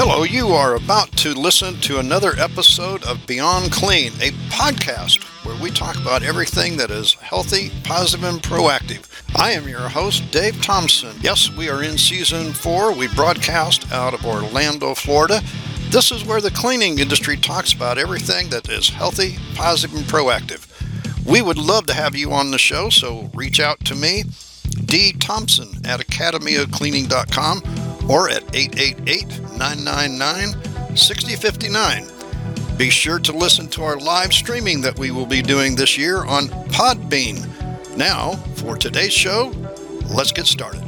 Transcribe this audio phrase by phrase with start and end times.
[0.00, 5.60] Hello, you are about to listen to another episode of Beyond Clean, a podcast where
[5.60, 9.08] we talk about everything that is healthy, positive, and proactive.
[9.34, 11.16] I am your host, Dave Thompson.
[11.20, 12.92] Yes, we are in season four.
[12.92, 15.42] We broadcast out of Orlando, Florida.
[15.90, 20.64] This is where the cleaning industry talks about everything that is healthy, positive, and proactive.
[21.26, 24.22] We would love to have you on the show, so reach out to me,
[24.84, 25.12] D.
[25.14, 29.26] Thompson at academyofcleaning.com or at 888
[29.58, 32.76] 999 6059.
[32.76, 36.24] Be sure to listen to our live streaming that we will be doing this year
[36.24, 37.46] on Podbean.
[37.96, 39.52] Now, for today's show,
[40.14, 40.82] let's get started.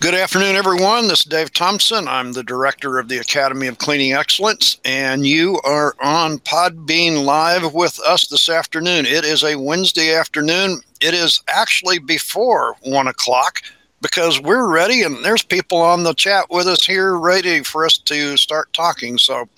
[0.00, 1.08] Good afternoon, everyone.
[1.08, 2.08] This is Dave Thompson.
[2.08, 7.74] I'm the director of the Academy of Cleaning Excellence, and you are on Podbean Live
[7.74, 9.04] with us this afternoon.
[9.04, 10.80] It is a Wednesday afternoon.
[11.00, 13.62] It is actually before one o'clock
[14.02, 17.98] because we're ready, and there's people on the chat with us here ready for us
[17.98, 19.18] to start talking.
[19.18, 19.48] So,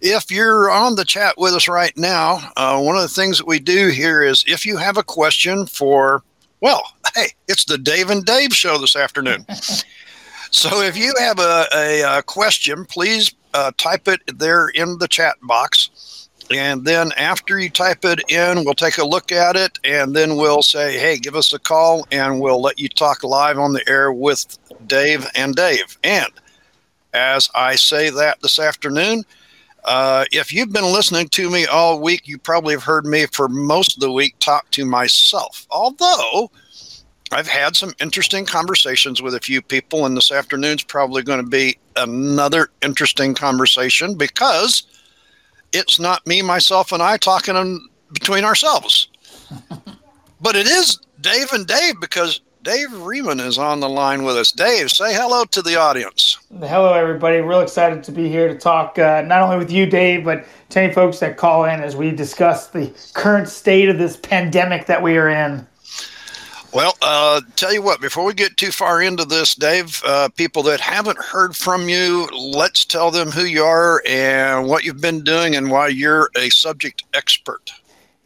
[0.00, 3.46] if you're on the chat with us right now, uh, one of the things that
[3.46, 6.22] we do here is if you have a question for
[6.60, 6.82] well,
[7.14, 9.46] hey, it's the Dave and Dave show this afternoon.
[10.50, 15.08] so if you have a, a, a question, please uh, type it there in the
[15.08, 15.90] chat box.
[16.50, 20.36] And then after you type it in, we'll take a look at it and then
[20.36, 23.88] we'll say, hey, give us a call and we'll let you talk live on the
[23.88, 25.98] air with Dave and Dave.
[26.04, 26.30] And
[27.12, 29.24] as I say that this afternoon,
[29.84, 33.48] uh, if you've been listening to me all week, you probably have heard me for
[33.48, 35.66] most of the week talk to myself.
[35.70, 36.50] Although
[37.32, 41.48] I've had some interesting conversations with a few people, and this afternoon's probably going to
[41.48, 44.84] be another interesting conversation because
[45.76, 49.08] it's not me, myself, and I talking between ourselves.
[50.40, 54.50] but it is Dave and Dave because Dave Ryman is on the line with us.
[54.50, 56.36] Dave, say hello to the audience.
[56.58, 57.36] Hello, everybody.
[57.36, 60.80] Real excited to be here to talk uh, not only with you, Dave, but to
[60.80, 65.00] any folks that call in as we discuss the current state of this pandemic that
[65.00, 65.64] we are in.
[66.72, 70.62] Well, uh, tell you what, before we get too far into this, Dave, uh, people
[70.64, 75.24] that haven't heard from you, let's tell them who you are and what you've been
[75.24, 77.72] doing and why you're a subject expert.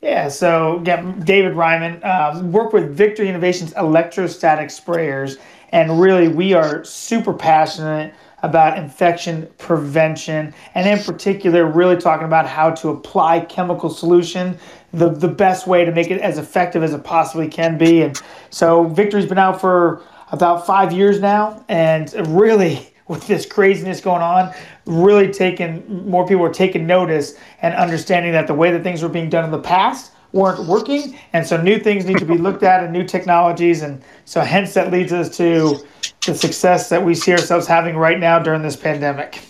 [0.03, 5.39] Yeah, so yeah, David Ryman, um, work with Victory Innovations electrostatic sprayers,
[5.71, 12.47] and really we are super passionate about infection prevention, and in particular, really talking about
[12.47, 14.59] how to apply chemical solution
[14.93, 18.03] the the best way to make it as effective as it possibly can be.
[18.03, 18.21] And
[18.51, 20.03] so Victory's been out for
[20.33, 24.55] about five years now, and really with this craziness going on,
[24.87, 29.09] really taking more people are taking notice and understanding that the way that things were
[29.09, 32.62] being done in the past weren't working, and so new things need to be looked
[32.62, 35.84] at and new technologies, and so hence that leads us to
[36.25, 39.41] the success that we see ourselves having right now during this pandemic.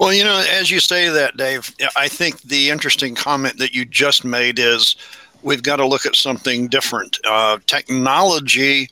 [0.00, 3.84] Well, you know, as you say that, Dave, I think the interesting comment that you
[3.84, 4.96] just made is
[5.42, 7.18] we've got to look at something different.
[7.22, 8.88] Uh, technology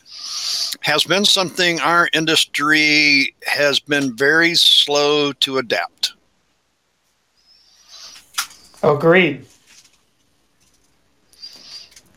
[0.83, 6.13] has been something our industry has been very slow to adapt.
[8.83, 9.47] Agreed.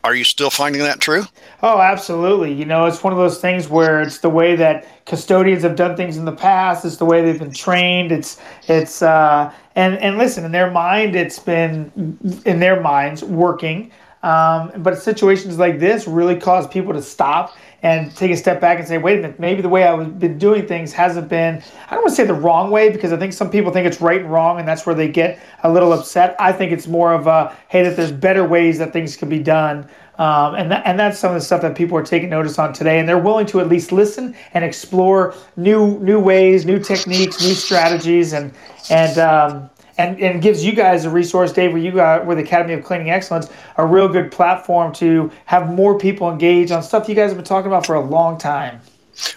[0.04, 1.24] Are you still finding that true?
[1.64, 2.52] Oh, absolutely.
[2.52, 5.98] You know, it's one of those things where it's the way that custodians have done
[5.98, 6.86] things in the past.
[6.86, 8.14] It's the way they've been trained.
[8.14, 8.40] It's
[8.70, 13.92] it's uh, and and listen, in their mind, it's been in their minds working.
[14.24, 18.78] Um, but situations like this really cause people to stop and take a step back
[18.78, 21.96] and say, wait a minute, maybe the way I've been doing things hasn't been, I
[21.96, 24.22] don't want to say the wrong way because I think some people think it's right
[24.22, 26.36] and wrong and that's where they get a little upset.
[26.40, 29.40] I think it's more of a, hey, that there's better ways that things can be
[29.40, 29.90] done.
[30.18, 32.74] Um, and, that, and that's some of the stuff that people are taking notice on
[32.74, 33.00] today.
[33.00, 37.54] And they're willing to at least listen and explore new new ways, new techniques, new
[37.54, 38.34] strategies.
[38.34, 38.54] And,
[38.90, 42.74] and um, and, and gives you guys a resource, Dave, where you got with Academy
[42.74, 47.16] of Cleaning Excellence, a real good platform to have more people engage on stuff you
[47.16, 48.80] guys have been talking about for a long time.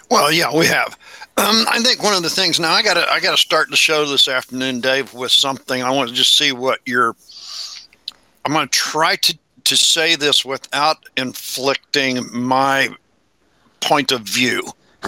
[0.09, 0.97] Well, yeah, we have.
[1.37, 3.69] Um, I think one of the things now I got to I got to start
[3.69, 5.83] the show this afternoon, Dave, with something.
[5.83, 7.15] I want to just see what your.
[8.45, 12.89] I'm going to try to to say this without inflicting my
[13.81, 14.63] point of view.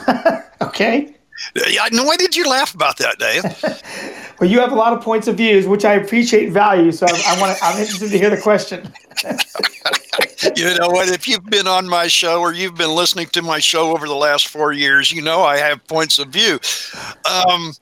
[0.62, 1.16] okay.
[1.56, 3.44] Yeah, no, why did you laugh about that, Dave?
[4.40, 6.92] well, you have a lot of points of views, which I appreciate value.
[6.92, 8.92] So I, I want I'm interested to hear the question.
[10.56, 11.10] you know what?
[11.10, 14.16] If you've been on my show or you've been listening to my show over the
[14.16, 16.60] last four years, you know I have points of view.
[17.26, 17.74] Um,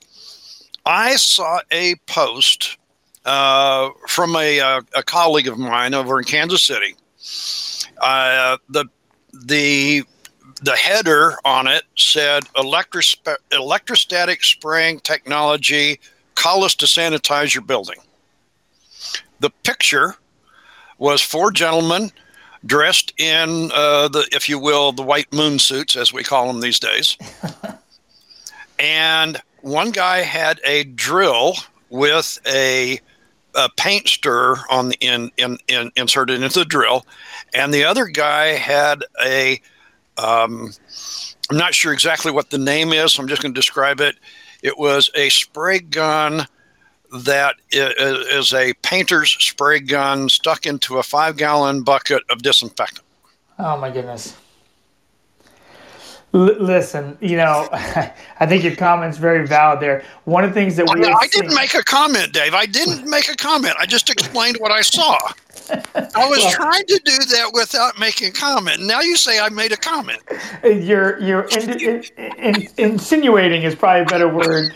[0.85, 2.77] I saw a post
[3.25, 6.95] uh, from a, a, uh, a, colleague of mine over in Kansas City.
[7.97, 8.85] Uh, the
[9.45, 10.03] the
[10.61, 15.99] the header on it said Electrosp- electrostatic spraying technology.
[16.35, 17.97] Call us to sanitize your building.
[19.39, 20.15] The picture
[20.97, 22.11] was four gentlemen
[22.65, 26.61] dressed in uh, the, if you will, the white moon suits, as we call them
[26.61, 27.17] these days.
[28.79, 31.55] and one guy had a drill
[31.89, 32.99] with a,
[33.55, 37.05] a paint stir on the in, in, in, inserted into the drill,
[37.53, 39.59] and the other guy had a
[40.17, 40.71] um,
[41.49, 43.13] I'm not sure exactly what the name is.
[43.13, 44.15] So I'm just going to describe it.
[44.63, 46.47] It was a spray gun
[47.13, 53.05] that is a painter's spray gun stuck into a five gallon bucket of disinfectant.
[53.59, 54.35] Oh my goodness.
[56.33, 57.69] L- listen, you know,
[58.39, 60.03] I think your comment's very valid there.
[60.25, 62.53] One of the things that we I, I didn't make a comment, Dave.
[62.53, 63.75] I didn't make a comment.
[63.79, 65.17] I just explained what I saw.
[65.69, 68.81] I was trying to do that without making a comment.
[68.81, 70.21] Now you say I made a comment.
[70.63, 72.03] You're you're in, in,
[72.37, 74.75] in, insinuating is probably a better word.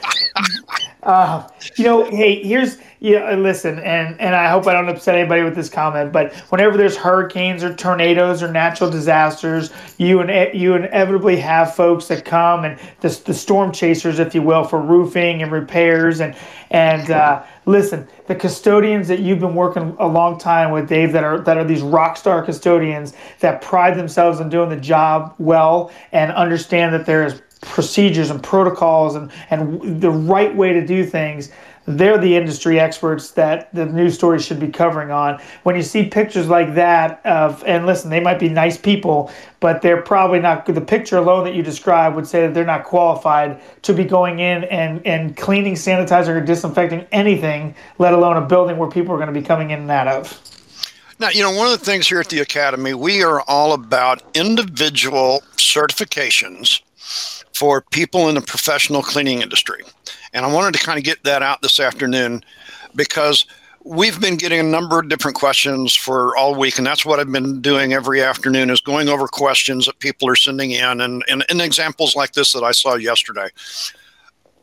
[1.03, 1.47] Uh,
[1.77, 3.33] you know, hey, here's yeah.
[3.35, 6.97] Listen, and and I hope I don't upset anybody with this comment, but whenever there's
[6.97, 12.77] hurricanes or tornadoes or natural disasters, you and you inevitably have folks that come and
[12.99, 16.21] the the storm chasers, if you will, for roofing and repairs.
[16.21, 16.35] And
[16.69, 21.23] and uh, listen, the custodians that you've been working a long time with, Dave, that
[21.23, 25.91] are that are these rock star custodians that pride themselves on doing the job well
[26.11, 31.51] and understand that there's procedures and protocols and, and the right way to do things
[31.89, 35.41] they're the industry experts that the news stories should be covering on.
[35.63, 39.81] When you see pictures like that of, and listen, they might be nice people, but
[39.81, 40.67] they're probably not.
[40.67, 44.39] The picture alone that you describe would say that they're not qualified to be going
[44.39, 49.17] in and and cleaning, sanitizing, or disinfecting anything, let alone a building where people are
[49.17, 50.39] going to be coming in and out of.
[51.17, 54.21] Now, you know, one of the things here at the Academy, we are all about
[54.35, 56.81] individual certifications
[57.59, 59.83] for people in the professional cleaning industry.
[60.31, 62.41] And I wanted to kind of get that out this afternoon
[62.95, 63.45] because
[63.83, 66.77] we've been getting a number of different questions for all week.
[66.77, 70.37] And that's what i've been doing every afternoon is going over questions that people are
[70.37, 73.49] sending in and, and, and examples like this that i saw yesterday.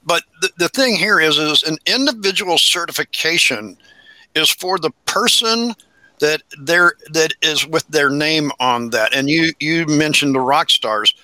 [0.07, 3.77] But the, the thing here is is an individual certification
[4.35, 5.75] is for the person
[6.21, 9.15] that there that is with their name on that.
[9.15, 11.15] And you you mentioned the rock stars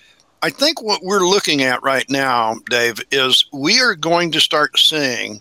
[0.42, 4.76] I think what we're looking at right now, Dave, is we are going to start
[4.76, 5.40] seeing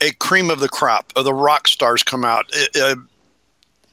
[0.00, 2.50] a cream of the crop of the rock stars come out.
[2.54, 2.94] Uh, uh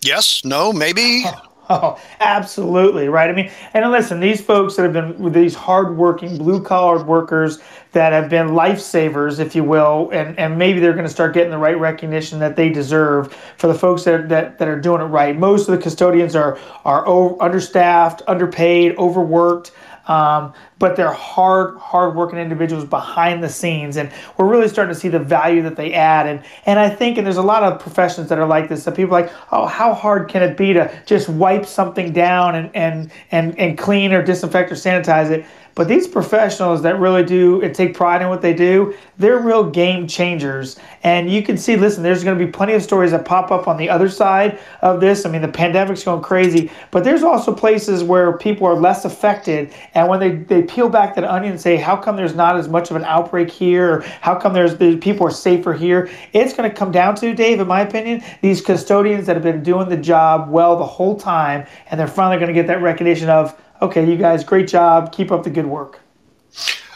[0.01, 1.23] yes, no, maybe.
[1.71, 3.29] Oh, absolutely right.
[3.29, 7.59] I mean, and listen, these folks that have been these hardworking, blue collar workers
[7.91, 11.51] that have been lifesavers, if you will, and, and maybe they're going to start getting
[11.51, 15.05] the right recognition that they deserve for the folks that, that, that are doing it
[15.05, 15.37] right.
[15.37, 17.07] Most of the custodians are are
[17.39, 19.71] understaffed, underpaid, overworked.
[20.09, 25.07] Um, but they're hard, hard-working individuals behind the scenes, and we're really starting to see
[25.07, 26.25] the value that they add.
[26.25, 28.85] And and I think, and there's a lot of professions that are like this.
[28.85, 32.55] That people are like, oh, how hard can it be to just wipe something down
[32.55, 35.45] and and and and clean or disinfect or sanitize it?
[35.79, 39.63] But these professionals that really do and take pride in what they do, they're real
[39.63, 40.77] game changers.
[41.03, 43.65] And you can see, listen, there's going to be plenty of stories that pop up
[43.65, 45.25] on the other side of this.
[45.25, 49.73] I mean, the pandemic's going crazy, but there's also places where people are less affected.
[49.93, 52.67] And when they, they peel back that onion and say, how come there's not as
[52.67, 53.93] much of an outbreak here?
[53.93, 56.09] Or how come there's the people are safer here?
[56.33, 59.63] It's going to come down to, Dave, in my opinion, these custodians that have been
[59.63, 63.29] doing the job well the whole time, and they're finally going to get that recognition
[63.29, 65.11] of, okay, you guys, great job.
[65.11, 65.99] Keep up the good work.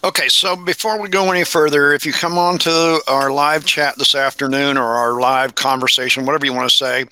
[0.05, 3.97] Okay, so before we go any further, if you come on to our live chat
[3.97, 7.05] this afternoon or our live conversation, whatever you want to say,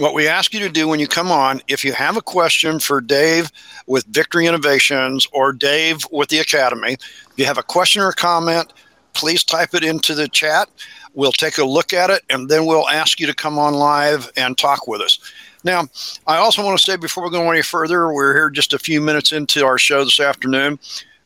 [0.00, 2.80] what we ask you to do when you come on, if you have a question
[2.80, 3.52] for Dave
[3.86, 8.72] with Victory Innovations or Dave with the Academy, if you have a question or comment,
[9.12, 10.70] please type it into the chat.
[11.12, 14.30] We'll take a look at it and then we'll ask you to come on live
[14.38, 15.18] and talk with us.
[15.62, 15.86] Now,
[16.26, 19.00] I also want to say before we go any further, we're here just a few
[19.00, 20.78] minutes into our show this afternoon.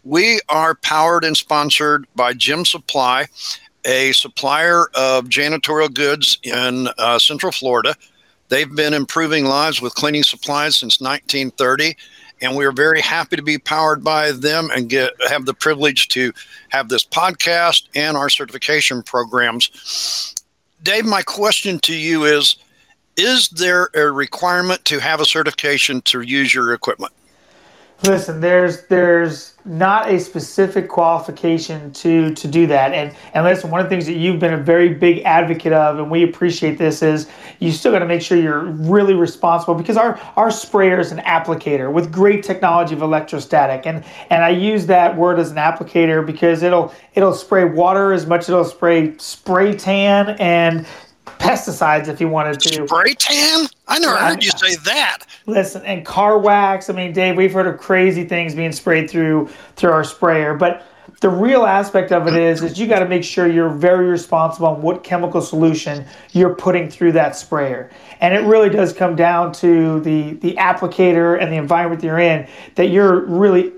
[0.03, 3.27] We are powered and sponsored by Gem Supply,
[3.85, 7.95] a supplier of janitorial goods in uh, Central Florida.
[8.49, 11.97] They've been improving lives with cleaning supplies since 1930,
[12.43, 16.09] and we are very happy to be powered by them and get have the privilege
[16.09, 16.33] to
[16.69, 20.35] have this podcast and our certification programs.
[20.83, 22.57] Dave, my question to you is
[23.17, 27.13] is there a requirement to have a certification to use your equipment?
[28.03, 32.93] Listen, there's there's not a specific qualification to to do that.
[32.93, 35.99] And and listen, one of the things that you've been a very big advocate of,
[35.99, 37.29] and we appreciate this, is
[37.61, 41.19] you still got to make sure you're really responsible because our our sprayer is an
[41.19, 43.87] applicator with great technology of electrostatic.
[43.87, 48.27] And and I use that word as an applicator because it'll it'll spray water as
[48.27, 50.85] much as it'll spray spray tan and
[51.45, 52.87] pesticides if you wanted to.
[52.87, 53.67] Spray tan?
[53.87, 55.19] I never yeah, heard you say that.
[55.47, 56.89] Listen, and car wax.
[56.89, 60.87] I mean, Dave, we've heard of crazy things being sprayed through through our sprayer, but
[61.21, 64.69] the real aspect of it is is you got to make sure you're very responsible
[64.69, 69.53] on what chemical solution you're putting through that sprayer and it really does come down
[69.53, 73.73] to the the applicator and the environment you're in that you're really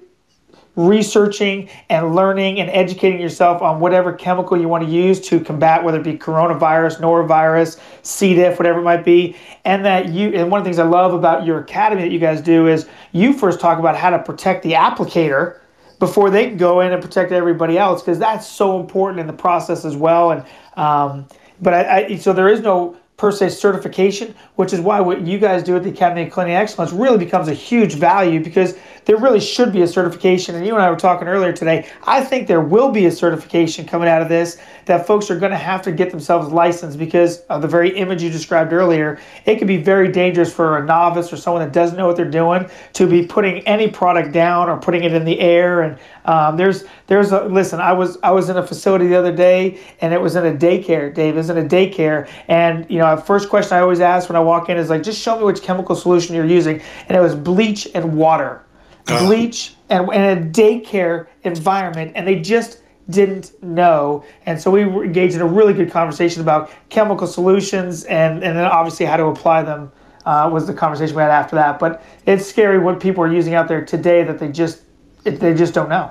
[0.77, 5.83] researching and learning and educating yourself on whatever chemical you want to use to combat
[5.83, 8.35] whether it be coronavirus, norovirus, C.
[8.35, 9.35] diff, whatever it might be.
[9.65, 12.19] And that you and one of the things I love about your academy that you
[12.19, 15.61] guys do is you first talk about how to protect the applicator
[15.99, 19.33] before they can go in and protect everybody else because that's so important in the
[19.33, 20.31] process as well.
[20.31, 20.45] And
[20.77, 21.27] um,
[21.61, 25.39] but I, I so there is no per se certification, which is why what you
[25.39, 29.17] guys do at the Academy of Cleaning Excellence really becomes a huge value because there
[29.17, 30.55] really should be a certification.
[30.55, 31.89] And you and I were talking earlier today.
[32.05, 35.53] I think there will be a certification coming out of this that folks are going
[35.53, 39.19] to have to get themselves licensed because of the very image you described earlier.
[39.47, 42.31] It could be very dangerous for a novice or someone that doesn't know what they're
[42.31, 45.83] doing to be putting any product down or putting it in the air.
[45.83, 47.81] And um, there's there's a listen.
[47.81, 50.53] I was I was in a facility the other day and it was in a
[50.53, 51.15] daycare.
[51.15, 54.37] Dave it was in a daycare, and you know, first question I always ask when
[54.37, 57.21] I walk in is like, just show me which chemical solution you're using, and it
[57.21, 58.63] was bleach and water
[59.07, 64.25] bleach and in a daycare environment, and they just didn't know.
[64.47, 68.65] And so we engaged in a really good conversation about chemical solutions and, and then
[68.65, 69.93] obviously how to apply them
[70.25, 71.79] uh, was the conversation we had after that.
[71.79, 74.83] But it's scary what people are using out there today that they just
[75.31, 76.11] they just don't know.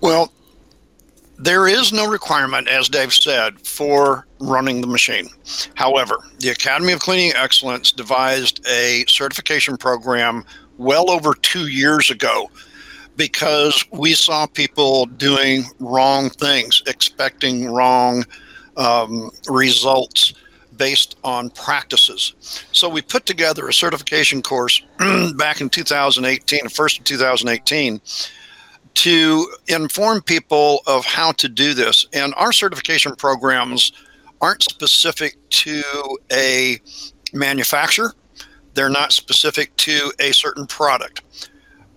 [0.00, 0.32] Well,
[1.38, 5.28] there is no requirement, as Dave said, for running the machine.
[5.74, 10.44] However, the Academy of Cleaning Excellence devised a certification program
[10.78, 12.50] well over two years ago
[13.16, 18.24] because we saw people doing wrong things, expecting wrong
[18.76, 20.34] um, results
[20.76, 22.34] based on practices.
[22.72, 24.82] So we put together a certification course
[25.36, 28.00] back in 2018, the first of 2018,
[28.94, 32.06] to inform people of how to do this.
[32.12, 33.92] And our certification programs
[34.40, 35.82] aren't specific to
[36.32, 36.78] a
[37.32, 38.12] manufacturer
[38.74, 41.22] they're not specific to a certain product.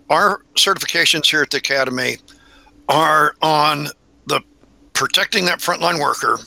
[0.10, 2.18] Our certifications here at the Academy
[2.88, 3.88] are on
[4.28, 4.42] the
[4.94, 6.40] protecting that frontline worker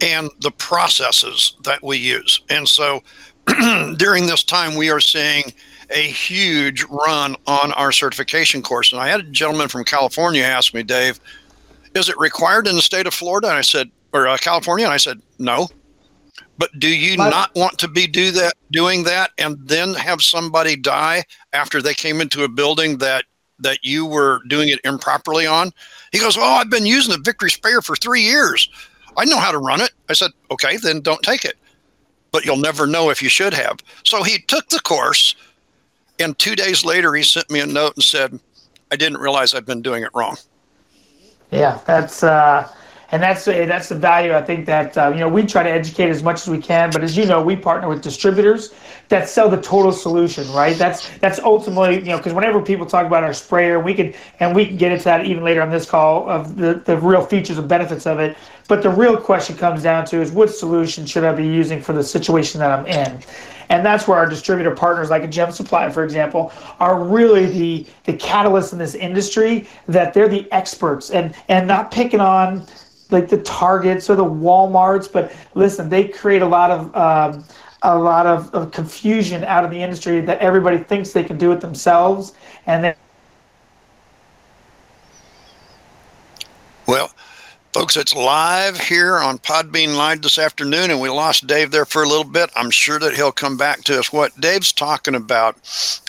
[0.00, 2.40] and the processes that we use.
[2.50, 3.02] And so
[3.96, 5.44] during this time, we are seeing
[5.90, 8.92] a huge run on our certification course.
[8.92, 11.20] And I had a gentleman from California ask me, Dave,
[11.94, 13.48] is it required in the state of Florida?
[13.48, 14.84] And I said, or uh, California?
[14.84, 15.68] And I said, no.
[16.58, 20.22] But do you but, not want to be do that doing that and then have
[20.22, 23.24] somebody die after they came into a building that
[23.58, 25.70] that you were doing it improperly on?
[26.12, 28.70] He goes, "Oh, I've been using the Victory sprayer for 3 years.
[29.16, 31.56] I know how to run it." I said, "Okay, then don't take it."
[32.32, 33.78] But you'll never know if you should have.
[34.04, 35.34] So he took the course
[36.18, 38.38] and 2 days later he sent me a note and said,
[38.90, 40.36] "I didn't realize I've been doing it wrong."
[41.50, 42.68] Yeah, that's uh
[43.12, 46.10] and that's that's the value I think that uh, you know we try to educate
[46.10, 46.90] as much as we can.
[46.90, 48.74] But as you know, we partner with distributors
[49.08, 50.76] that sell the total solution, right?
[50.76, 54.54] That's that's ultimately you know because whenever people talk about our sprayer, we can and
[54.54, 57.58] we can get into that even later on this call of the the real features
[57.58, 58.36] and benefits of it.
[58.68, 61.92] But the real question comes down to is what solution should I be using for
[61.92, 63.22] the situation that I'm in?
[63.68, 67.86] And that's where our distributor partners, like a Gem Supply, for example, are really the
[68.04, 69.68] the catalysts in this industry.
[69.86, 72.66] That they're the experts, and and not picking on
[73.10, 77.44] like the Targets or the WalMarts, but listen, they create a lot of um,
[77.82, 81.52] a lot of, of, confusion out of the industry that everybody thinks they can do
[81.52, 82.34] it themselves,
[82.66, 82.94] and then.
[86.86, 87.12] Well,
[87.72, 92.02] folks, it's live here on Podbean Live this afternoon, and we lost Dave there for
[92.02, 92.50] a little bit.
[92.56, 94.12] I'm sure that he'll come back to us.
[94.12, 95.56] What Dave's talking about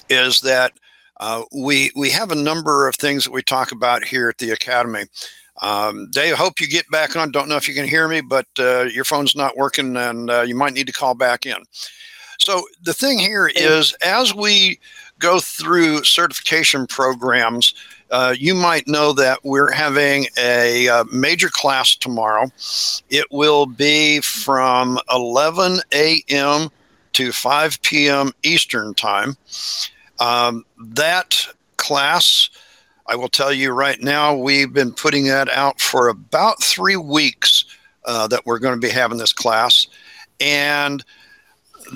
[0.10, 0.74] is that
[1.20, 4.52] uh, we we have a number of things that we talk about here at the
[4.52, 5.06] Academy.
[5.62, 7.32] Um, Dave, hope you get back on.
[7.32, 10.42] Don't know if you can hear me, but uh, your phone's not working and uh,
[10.42, 11.58] you might need to call back in.
[12.40, 14.80] So, the thing here is as we
[15.20, 17.74] go through certification programs,
[18.12, 22.50] uh, you might know that we're having a uh, major class tomorrow.
[23.10, 26.70] It will be from 11 a.m.
[27.14, 28.32] to 5 p.m.
[28.44, 29.36] Eastern Time.
[30.20, 31.46] Um, that
[31.78, 32.50] class.
[33.08, 37.66] I will tell you right now, we've been putting that out for about three weeks
[38.06, 39.88] uh, that we're going to be having this class.
[40.40, 41.04] And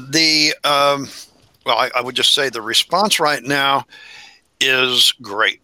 [0.09, 1.09] the, um,
[1.65, 3.85] well, I, I, would just say the response right now
[4.61, 5.61] is great.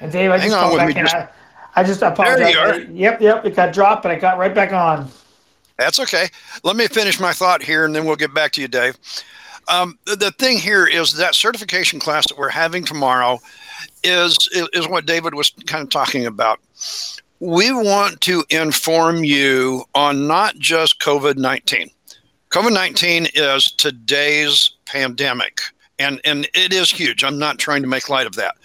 [0.00, 1.04] And Dave, I Hang just on back in.
[1.04, 1.28] Just, I,
[1.74, 2.38] I just apologize.
[2.38, 2.92] There you are.
[2.92, 5.10] Yep, yep, it got dropped, but I got right back on.
[5.78, 6.28] That's okay.
[6.62, 8.96] Let me finish my thought here, and then we'll get back to you, Dave.
[9.68, 13.40] Um, the thing here is that certification class that we're having tomorrow
[14.02, 16.60] is is what David was kind of talking about.
[17.40, 21.90] We want to inform you on not just COVID nineteen.
[22.50, 25.60] COVID nineteen is today's pandemic,
[25.98, 27.24] and and it is huge.
[27.24, 28.56] I'm not trying to make light of that,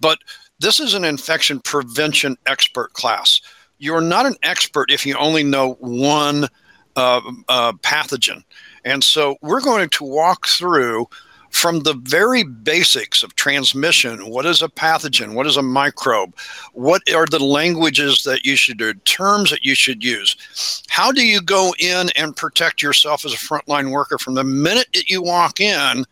[0.00, 0.18] but
[0.58, 3.40] this is an infection prevention expert class.
[3.78, 6.48] You're not an expert if you only know one
[6.96, 8.44] uh, uh, pathogen.
[8.84, 11.08] And so we're going to walk through
[11.50, 15.34] from the very basics of transmission what is a pathogen?
[15.34, 16.34] What is a microbe?
[16.72, 20.82] What are the languages that you should do terms that you should use?
[20.88, 24.88] How do you go in and protect yourself as a frontline worker from the minute
[24.94, 26.04] that you walk in?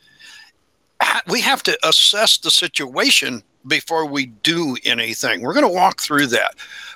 [1.28, 5.42] We have to assess the situation before we do anything.
[5.42, 6.54] We're going to walk through that.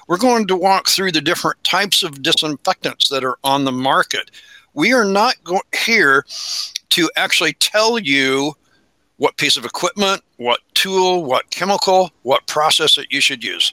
[0.08, 4.30] We're going to walk through the different types of disinfectants that are on the market.
[4.74, 6.24] We are not go- here
[6.92, 8.54] to actually tell you
[9.16, 13.72] what piece of equipment, what tool, what chemical, what process that you should use.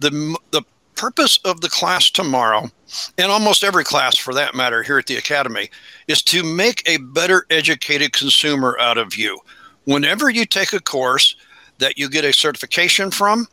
[0.00, 0.62] The, the
[0.94, 2.68] purpose of the class tomorrow,
[3.16, 5.70] and almost every class for that matter here at the Academy,
[6.08, 9.38] is to make a better educated consumer out of you.
[9.84, 11.36] Whenever you take a course
[11.78, 13.46] that you get a certification from,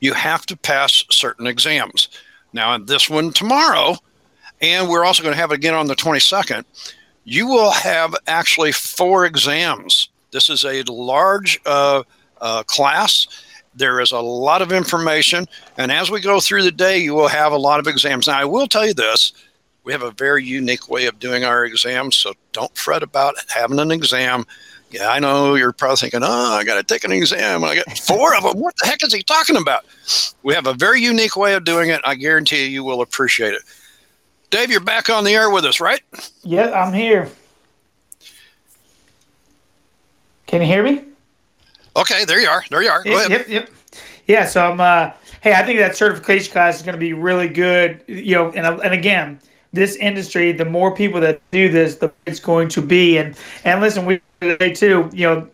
[0.00, 2.08] you have to pass certain exams.
[2.52, 3.96] Now, in this one tomorrow,
[4.60, 6.64] and we're also going to have it again on the 22nd.
[7.24, 10.08] You will have actually four exams.
[10.30, 12.02] This is a large uh,
[12.40, 13.26] uh, class.
[13.74, 15.46] There is a lot of information,
[15.78, 18.28] and as we go through the day, you will have a lot of exams.
[18.28, 19.32] Now, I will tell you this
[19.84, 23.78] we have a very unique way of doing our exams, so don't fret about having
[23.78, 24.44] an exam.
[24.90, 27.64] Yeah, I know you're probably thinking, oh, I got to take an exam.
[27.64, 28.58] I got four of them.
[28.60, 29.84] What the heck is he talking about?
[30.42, 32.00] We have a very unique way of doing it.
[32.04, 33.62] I guarantee you, you will appreciate it.
[34.54, 36.00] Dave, you're back on the air with us, right?
[36.44, 37.28] Yeah, I'm here.
[40.46, 41.02] Can you hear me?
[41.96, 42.62] Okay, there you are.
[42.70, 43.02] There you are.
[43.02, 43.30] Go yep, ahead.
[43.30, 43.70] Yep, yep.
[44.28, 44.80] Yeah, so I'm.
[44.80, 48.00] Uh, hey, I think that certification class is going to be really good.
[48.06, 49.40] You know, and and again,
[49.72, 53.18] this industry, the more people that do this, the it's going to be.
[53.18, 55.10] And and listen, we today too.
[55.12, 55.48] You know,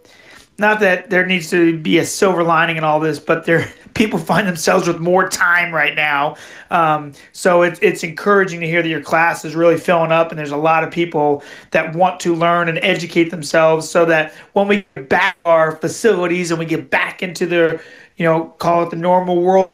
[0.60, 4.18] not that there needs to be a silver lining in all this, but there people
[4.18, 6.36] find themselves with more time right now.
[6.70, 10.38] Um, so it's it's encouraging to hear that your class is really filling up, and
[10.38, 14.68] there's a lot of people that want to learn and educate themselves, so that when
[14.68, 17.80] we get back our facilities and we get back into the,
[18.18, 19.70] you know, call it the normal world,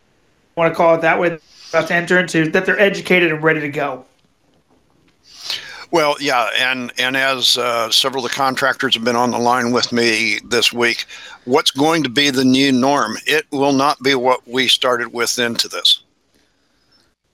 [0.57, 1.37] want to call it that way,
[1.71, 4.07] about to enter into, that they're educated and ready to go.
[5.91, 9.73] Well, yeah, and and as uh, several of the contractors have been on the line
[9.73, 11.07] with me this week,
[11.45, 13.17] what's going to be the new norm?
[13.27, 16.03] It will not be what we started with into this.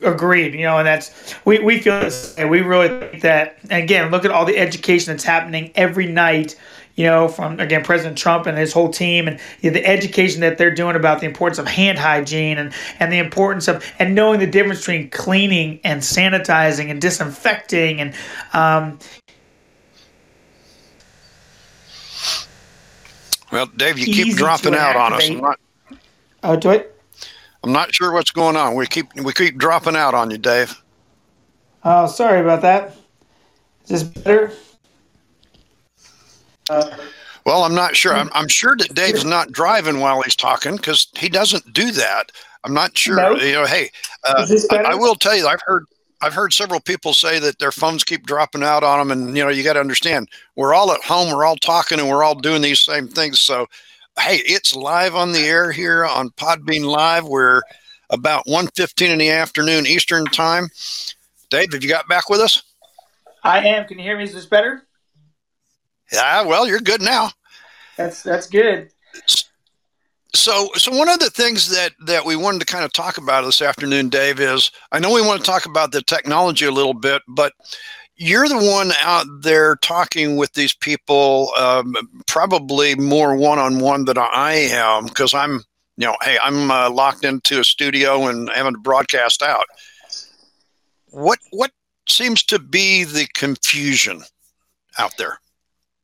[0.03, 0.55] Agreed.
[0.55, 2.37] You know, and that's we we feel this.
[2.37, 3.59] We really think that.
[3.71, 6.59] Again, look at all the education that's happening every night
[6.94, 10.40] you know, from again President Trump and his whole team, and you know, the education
[10.40, 14.14] that they're doing about the importance of hand hygiene and and the importance of and
[14.14, 18.14] knowing the difference between cleaning and sanitizing and disinfecting and.
[18.52, 18.98] Um,
[23.50, 25.28] well, Dave, you keep dropping out on us.
[25.28, 25.61] Not,
[26.42, 26.98] oh, do it.
[27.64, 28.74] I'm not sure what's going on.
[28.74, 30.83] We keep we keep dropping out on you, Dave.
[31.85, 32.96] Oh, sorry about that.
[33.85, 34.52] Is this better?
[37.44, 38.14] Well, I'm not sure.
[38.14, 42.30] I'm, I'm sure that Dave's not driving while he's talking because he doesn't do that.
[42.64, 43.16] I'm not sure.
[43.16, 43.35] No.
[43.35, 43.90] You know, hey,
[44.24, 45.87] uh, I, I, will tell you, I've heard
[46.20, 49.42] I've heard several people say that their phones keep dropping out on them, and you
[49.42, 52.37] know, you got to understand, we're all at home, we're all talking, and we're all
[52.37, 53.40] doing these same things.
[53.40, 53.66] So,
[54.20, 57.24] hey, it's live on the air here on Podbean Live.
[57.24, 57.62] We're
[58.11, 60.68] about 1.15 in the afternoon Eastern time.
[61.50, 62.62] Dave, have you got back with us?
[63.42, 63.87] I am.
[63.87, 64.24] Can you hear me?
[64.24, 64.87] Is this better?
[66.12, 67.31] Yeah, well, you're good now.
[67.96, 68.90] That's that's good.
[70.35, 73.44] So, so one of the things that that we wanted to kind of talk about
[73.44, 76.94] this afternoon, Dave, is I know we want to talk about the technology a little
[76.94, 77.53] bit, but
[78.16, 81.94] you're the one out there talking with these people, um,
[82.27, 85.62] probably more one on one than I am, because I'm,
[85.96, 89.66] you know, hey, I'm uh, locked into a studio and having to broadcast out.
[91.09, 91.72] What what
[92.09, 94.22] seems to be the confusion
[94.98, 95.38] out there?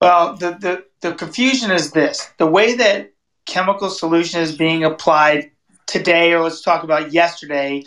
[0.01, 3.13] Well, the, the, the confusion is this the way that
[3.47, 5.51] chemical solution is being applied
[5.87, 7.83] today, or let's talk about yesterday,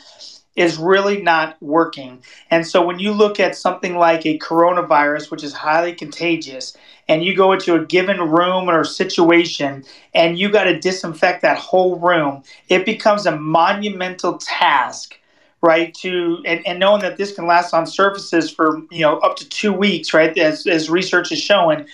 [0.55, 2.21] is really not working.
[2.49, 6.75] And so when you look at something like a coronavirus, which is highly contagious,
[7.07, 11.57] and you go into a given room or situation and you got to disinfect that
[11.57, 15.17] whole room, it becomes a monumental task
[15.61, 19.35] right to and, and knowing that this can last on surfaces for you know up
[19.35, 21.85] to two weeks right as, as research is showing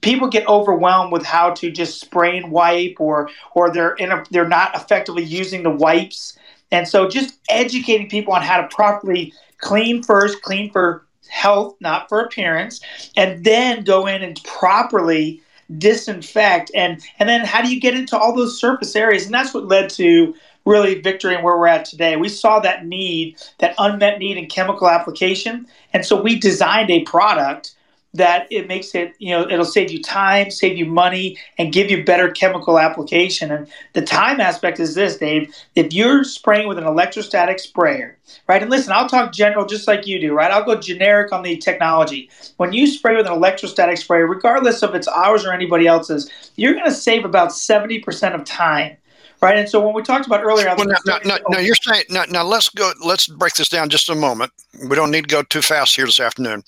[0.00, 4.24] people get overwhelmed with how to just spray and wipe or or they're in a,
[4.30, 6.38] they're not effectively using the wipes.
[6.70, 12.08] And so just educating people on how to properly clean first clean for health not
[12.08, 12.80] for appearance
[13.16, 15.42] and then go in and properly
[15.76, 16.70] disinfect.
[16.74, 19.26] And and then how do you get into all those surface areas?
[19.26, 20.34] And that's what led to
[20.68, 22.16] really victory and where we're at today.
[22.16, 27.02] We saw that need, that unmet need in chemical application, and so we designed a
[27.04, 27.74] product
[28.14, 31.90] that it makes it, you know, it'll save you time, save you money, and give
[31.90, 33.50] you better chemical application.
[33.50, 35.54] And the time aspect is this, Dave.
[35.74, 38.62] If you're spraying with an electrostatic sprayer, right?
[38.62, 40.50] And listen, I'll talk general just like you do, right?
[40.50, 42.30] I'll go generic on the technology.
[42.56, 46.74] When you spray with an electrostatic sprayer, regardless of it's ours or anybody else's, you're
[46.74, 48.96] going to save about 70% of time
[49.40, 49.56] right?
[49.56, 52.44] And so when we talked about earlier, well, now, now, now, you're saying now, now
[52.44, 52.92] let's go.
[53.04, 54.52] Let's break this down just a moment.
[54.88, 56.62] We don't need to go too fast here this afternoon.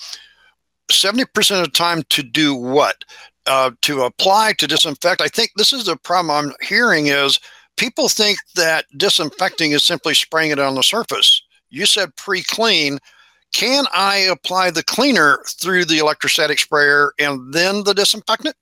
[0.91, 3.05] Seventy percent of the time to do what?
[3.47, 5.21] Uh, to apply to disinfect.
[5.21, 7.41] I think this is the problem I'm hearing is
[7.77, 11.43] people think that disinfecting is simply spraying it on the surface.
[11.71, 12.99] You said pre-clean.
[13.53, 18.55] Can I apply the cleaner through the electrostatic sprayer and then the disinfectant?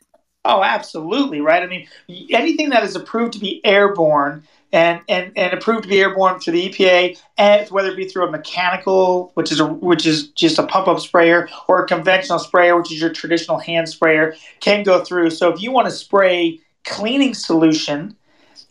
[0.48, 1.62] Oh, absolutely, right?
[1.62, 1.86] I mean,
[2.30, 6.54] anything that is approved to be airborne and, and, and approved to be airborne through
[6.54, 10.58] the EPA, and whether it be through a mechanical, which is a which is just
[10.58, 14.84] a pump up sprayer, or a conventional sprayer, which is your traditional hand sprayer, can
[14.84, 15.30] go through.
[15.30, 18.16] So if you want to spray cleaning solution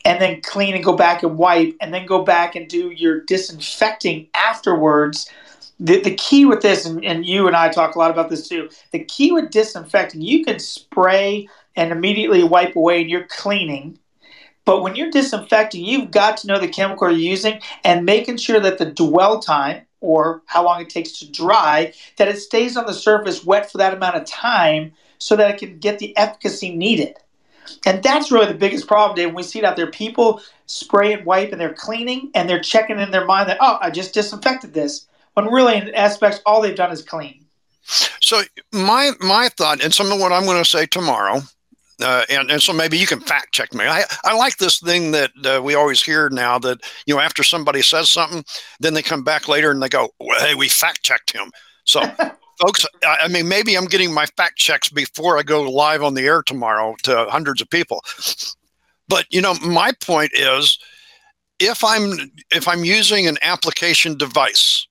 [0.05, 3.21] and then clean and go back and wipe and then go back and do your
[3.21, 5.29] disinfecting afterwards.
[5.79, 8.49] The, the key with this, and, and you and I talk a lot about this
[8.49, 13.97] too, the key with disinfecting, you can spray and immediately wipe away and you're cleaning.
[14.65, 18.59] But when you're disinfecting, you've got to know the chemical you're using and making sure
[18.59, 22.85] that the dwell time or how long it takes to dry, that it stays on
[22.85, 26.75] the surface wet for that amount of time so that it can get the efficacy
[26.75, 27.15] needed.
[27.85, 29.33] And that's really the biggest problem, Dave.
[29.33, 32.99] We see it out there, people spray and wipe and they're cleaning and they're checking
[32.99, 35.07] in their mind that, oh, I just disinfected this.
[35.33, 37.45] When really, in aspects, all they've done is clean.
[38.21, 38.41] So
[38.73, 41.41] my my thought, and some of what I'm going to say tomorrow,
[42.01, 43.85] uh, and, and so maybe you can fact check me.
[43.85, 47.43] I, I like this thing that uh, we always hear now that, you know, after
[47.43, 48.43] somebody says something,
[48.79, 51.51] then they come back later and they go, well, hey, we fact checked him.
[51.85, 52.01] So,
[52.61, 56.13] folks, I, I mean, maybe I'm getting my fact checks before I go live on
[56.13, 58.03] the air tomorrow to hundreds of people.
[59.07, 60.77] But, you know, my point is
[61.59, 64.87] if I'm if I'm using an application device,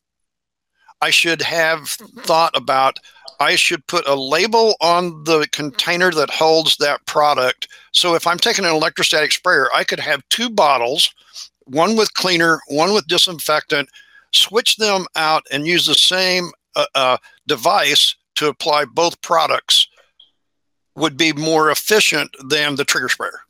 [1.01, 1.89] I should have
[2.25, 2.99] thought about
[3.41, 7.69] I should put a label on the container that holds that product.
[7.93, 11.15] So if I'm taking an electrostatic sprayer, I could have two bottles,
[11.65, 13.89] one with cleaner, one with disinfectant,
[14.33, 19.89] switch them out and use the same uh, uh, device to apply both products
[20.95, 23.41] would be more efficient than the trigger sprayer.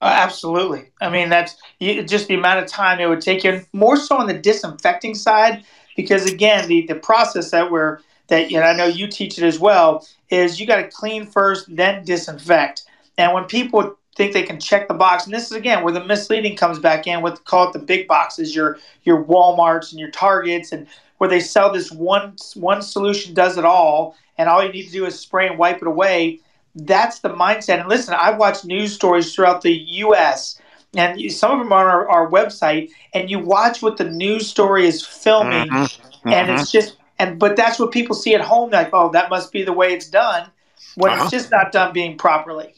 [0.00, 0.92] Uh, absolutely.
[1.00, 4.26] I mean, that's just the amount of time it would take you, more so on
[4.26, 5.64] the disinfecting side,
[5.96, 9.44] because again, the, the process that we're that you know, I know you teach it
[9.44, 12.84] as well is you got to clean first, then disinfect.
[13.18, 16.04] And when people think they can check the box, and this is again where the
[16.04, 20.10] misleading comes back in with call it the big boxes, your your WalMarts and your
[20.10, 20.86] Targets, and
[21.18, 24.92] where they sell this one one solution does it all, and all you need to
[24.92, 26.40] do is spray and wipe it away.
[26.74, 27.80] That's the mindset.
[27.80, 30.60] And listen, I've watched news stories throughout the U.S.
[30.96, 34.48] And some of them are on our, our website, and you watch what the news
[34.48, 36.28] story is filming, mm-hmm.
[36.28, 36.78] and it's mm-hmm.
[36.78, 39.72] just and but that's what people see at home like oh that must be the
[39.72, 40.50] way it's done
[40.96, 41.22] when uh-huh.
[41.22, 42.74] it's just not done being properly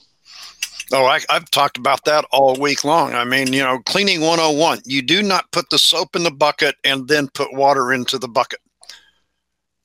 [0.93, 3.13] Oh, I, have talked about that all week long.
[3.13, 6.77] I mean, you know, cleaning 101, you do not put the soap in the bucket
[6.85, 8.61] and then put water into the bucket.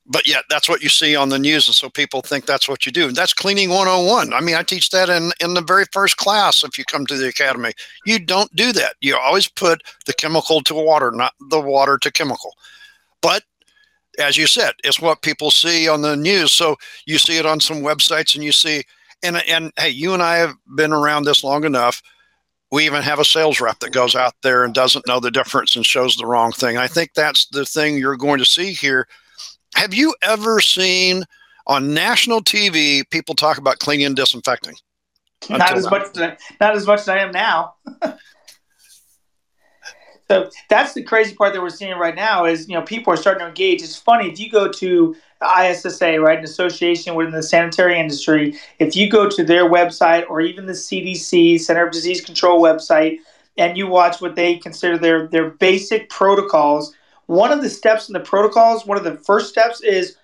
[0.05, 1.67] But yet, that's what you see on the news.
[1.67, 3.11] And so people think that's what you do.
[3.11, 4.33] That's cleaning 101.
[4.33, 7.17] I mean, I teach that in, in the very first class if you come to
[7.17, 7.71] the academy.
[8.05, 8.95] You don't do that.
[8.99, 12.53] You always put the chemical to water, not the water to chemical.
[13.21, 13.43] But
[14.19, 16.51] as you said, it's what people see on the news.
[16.51, 18.83] So you see it on some websites and you see,
[19.23, 22.01] and, and hey, you and I have been around this long enough.
[22.71, 25.75] We even have a sales rep that goes out there and doesn't know the difference
[25.75, 26.77] and shows the wrong thing.
[26.77, 29.07] I think that's the thing you're going to see here.
[29.75, 31.23] Have you ever seen
[31.67, 34.75] on national TV people talk about cleaning and disinfecting?
[35.49, 36.15] Not as much.
[36.15, 37.75] Not as much as I am now.
[40.31, 43.17] so that's the crazy part that we're seeing right now is you know people are
[43.17, 43.81] starting to engage.
[43.81, 48.57] It's funny if you go to the ISSA, right, an association within the sanitary industry.
[48.79, 53.17] If you go to their website or even the CDC, Center of Disease Control website,
[53.57, 56.93] and you watch what they consider their their basic protocols,
[57.25, 60.15] one of the steps in the protocols, one of the first steps is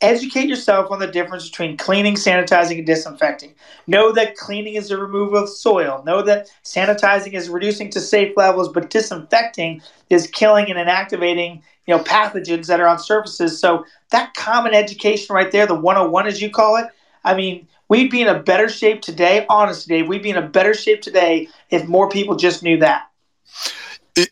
[0.00, 3.54] educate yourself on the difference between cleaning, sanitizing, and disinfecting.
[3.86, 6.02] Know that cleaning is the removal of soil.
[6.06, 11.96] Know that sanitizing is reducing to safe levels, but disinfecting is killing and inactivating you
[11.96, 13.58] know pathogens that are on surfaces.
[13.58, 16.86] So that common education right there, the 101 as you call it,
[17.24, 20.46] I mean, we'd be in a better shape today, honestly, Dave, we'd be in a
[20.48, 23.09] better shape today if more people just knew that.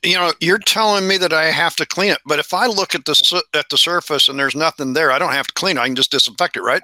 [0.03, 2.95] You know, you're telling me that I have to clean it, but if I look
[2.95, 5.81] at the at the surface and there's nothing there, I don't have to clean it.
[5.81, 6.83] I can just disinfect it, right?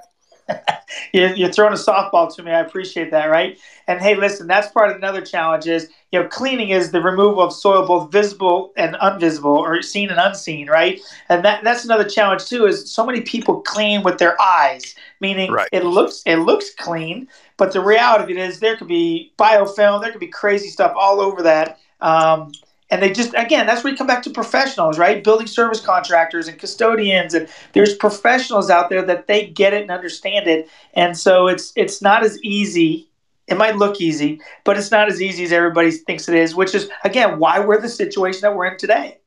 [1.12, 2.50] you're throwing a softball to me.
[2.50, 3.58] I appreciate that, right?
[3.86, 7.42] And hey, listen, that's part of another challenge is, you know, cleaning is the removal
[7.42, 11.00] of soil, both visible and invisible, or seen and unseen, right?
[11.28, 12.66] And that that's another challenge too.
[12.66, 15.68] Is so many people clean with their eyes, meaning right.
[15.72, 20.02] it looks it looks clean, but the reality of it is there could be biofilm,
[20.02, 21.78] there could be crazy stuff all over that.
[22.00, 22.52] Um,
[22.90, 25.24] and they just again that's where you come back to professionals right?
[25.24, 29.90] Building service contractors and custodians and there's professionals out there that they get it and
[29.90, 30.68] understand it.
[30.94, 33.08] And so it's it's not as easy
[33.46, 36.74] it might look easy but it's not as easy as everybody thinks it is which
[36.74, 39.18] is again why we're the situation that we're in today.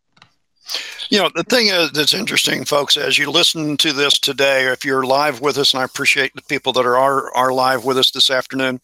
[1.09, 4.83] You know the thing is that's interesting folks as you listen to this today if
[4.83, 7.97] you're live with us and i appreciate the people that are are, are live with
[7.97, 8.81] us this afternoon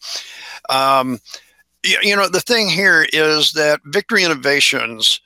[0.70, 1.20] um,
[1.84, 5.20] you know, the thing here is that Victory Innovations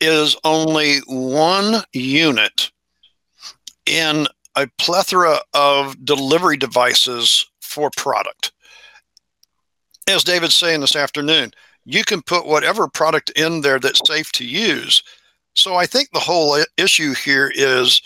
[0.00, 2.70] is only one unit
[3.86, 8.52] in a plethora of delivery devices for product.
[10.08, 11.52] As David's saying this afternoon,
[11.84, 15.02] you can put whatever product in there that's safe to use.
[15.54, 18.00] So I think the whole issue here is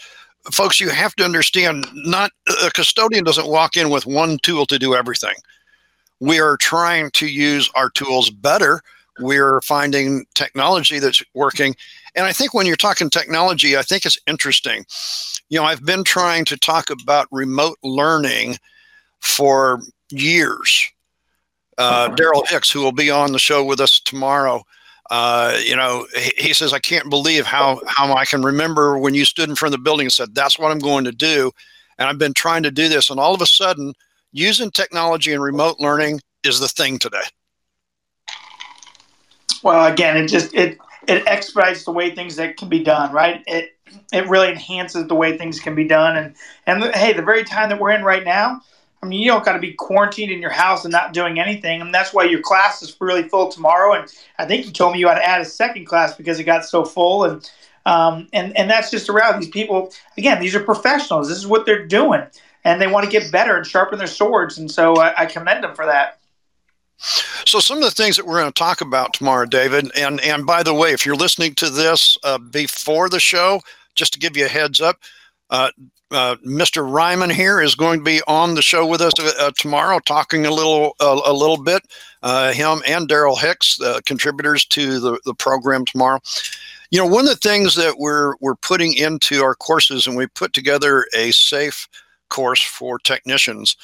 [0.50, 2.32] folks you have to understand not
[2.64, 5.34] a custodian doesn't walk in with one tool to do everything
[6.22, 8.80] we are trying to use our tools better.
[9.18, 11.74] We're finding technology that's working.
[12.14, 14.87] And I think when you're talking technology, I think it's interesting.
[15.48, 18.58] You know, I've been trying to talk about remote learning
[19.18, 19.80] for
[20.11, 20.88] years.
[21.76, 24.62] Uh, Daryl Hicks, who will be on the show with us tomorrow,
[25.11, 29.14] uh, you know, he, he, says, I can't believe how, how I can remember when
[29.14, 31.50] you stood in front of the building and said, That's what I'm going to do.
[31.98, 33.11] And I've been trying to do this.
[33.11, 33.94] And all of a sudden,
[34.32, 37.22] using technology and remote learning is the thing today.
[39.62, 43.42] Well, again, it just it it expedites the way things that can be done, right?
[43.46, 43.76] It
[44.12, 46.34] it really enhances the way things can be done, and
[46.66, 48.60] and the, hey, the very time that we're in right now,
[49.02, 51.80] I mean, you don't got to be quarantined in your house and not doing anything,
[51.80, 53.94] and that's why your class is really full tomorrow.
[53.94, 56.44] And I think you told me you had to add a second class because it
[56.44, 57.50] got so full, and
[57.86, 59.92] um, and and that's just around these people.
[60.16, 61.28] Again, these are professionals.
[61.28, 62.22] This is what they're doing
[62.64, 64.59] and they want to get better and sharpen their swords.
[64.59, 66.18] And so I, I commend them for that.
[67.44, 70.46] So some of the things that we're going to talk about tomorrow, David, and and
[70.46, 73.61] by the way, if you're listening to this uh, before the show,
[73.96, 74.98] just to give you a heads up,
[75.51, 75.70] uh,
[76.12, 76.88] uh, Mr.
[76.88, 80.51] Ryman here is going to be on the show with us uh, tomorrow, talking a
[80.51, 81.83] little a little bit.
[82.22, 86.20] Uh, him and Daryl Hicks, contributors to the, the program tomorrow.
[86.92, 90.29] You know, one of the things that we're we're putting into our courses, and we
[90.29, 91.88] put together a safe
[92.32, 93.76] course for technicians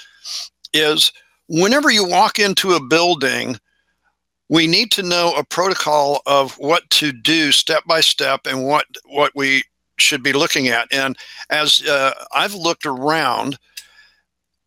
[0.73, 1.13] is
[1.49, 3.59] whenever you walk into a building,
[4.49, 8.87] we need to know a protocol of what to do step by step and what
[9.05, 9.63] what we
[9.99, 10.89] should be looking at.
[10.93, 11.17] And
[11.51, 13.59] as uh, I've looked around,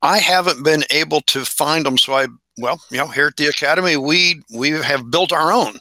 [0.02, 1.98] I haven't been able to find them.
[1.98, 5.80] So I, well, you know, here at the academy, we we have built our own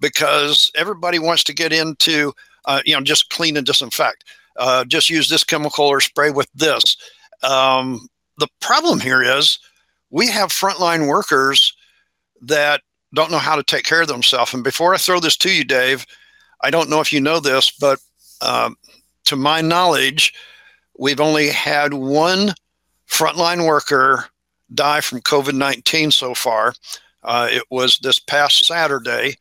[0.00, 2.32] because everybody wants to get into,
[2.64, 4.24] uh, you know, just clean and disinfect.
[4.58, 6.96] Uh, just use this chemical or spray with this.
[7.42, 9.58] Um, the problem here is
[10.10, 11.74] we have frontline workers
[12.42, 12.82] that
[13.14, 14.52] don't know how to take care of themselves.
[14.54, 16.06] And before I throw this to you, Dave,
[16.62, 17.98] I don't know if you know this, but
[18.40, 18.76] um,
[19.24, 20.34] to my knowledge,
[20.98, 22.54] we've only had one
[23.08, 24.26] frontline worker
[24.74, 26.74] die from COVID 19 so far.
[27.22, 29.34] Uh, it was this past Saturday.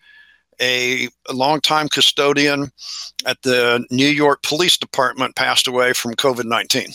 [0.62, 2.72] A, a longtime custodian
[3.26, 6.92] at the New York Police Department passed away from COVID 19.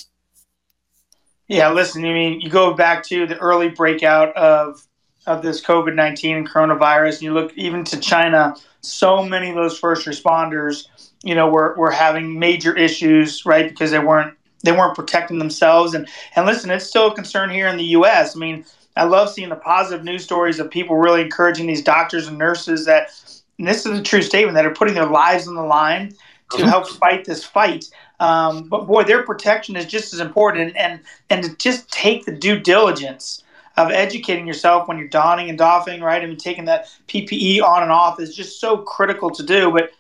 [1.51, 4.87] Yeah, listen, I mean, you go back to the early breakout of
[5.27, 8.55] of this COVID nineteen and coronavirus, and you look even to China.
[8.83, 10.87] So many of those first responders,
[11.25, 13.69] you know, were, were having major issues, right?
[13.69, 14.33] Because they weren't
[14.63, 15.95] they weren't protecting themselves.
[15.95, 18.37] And and listen, it's still a concern here in the U.S.
[18.37, 22.29] I mean, I love seeing the positive news stories of people really encouraging these doctors
[22.29, 23.11] and nurses that,
[23.59, 26.15] and this is a true statement, that are putting their lives on the line
[26.51, 27.91] to help fight this fight.
[28.19, 32.33] Um, but boy, their protection is just as important, and, and to just take the
[32.33, 33.43] due diligence
[33.77, 37.83] of educating yourself when you're donning and doffing, right, I and taking that PPE on
[37.83, 39.71] and off is just so critical to do.
[39.71, 39.93] But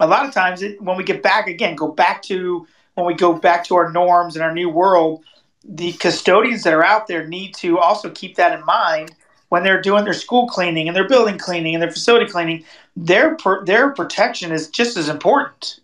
[0.00, 3.14] a lot of times, it, when we get back again, go back to when we
[3.14, 5.22] go back to our norms and our new world,
[5.64, 9.12] the custodians that are out there need to also keep that in mind
[9.50, 12.64] when they're doing their school cleaning and their building cleaning and their facility cleaning.
[12.96, 15.80] Their their protection is just as important.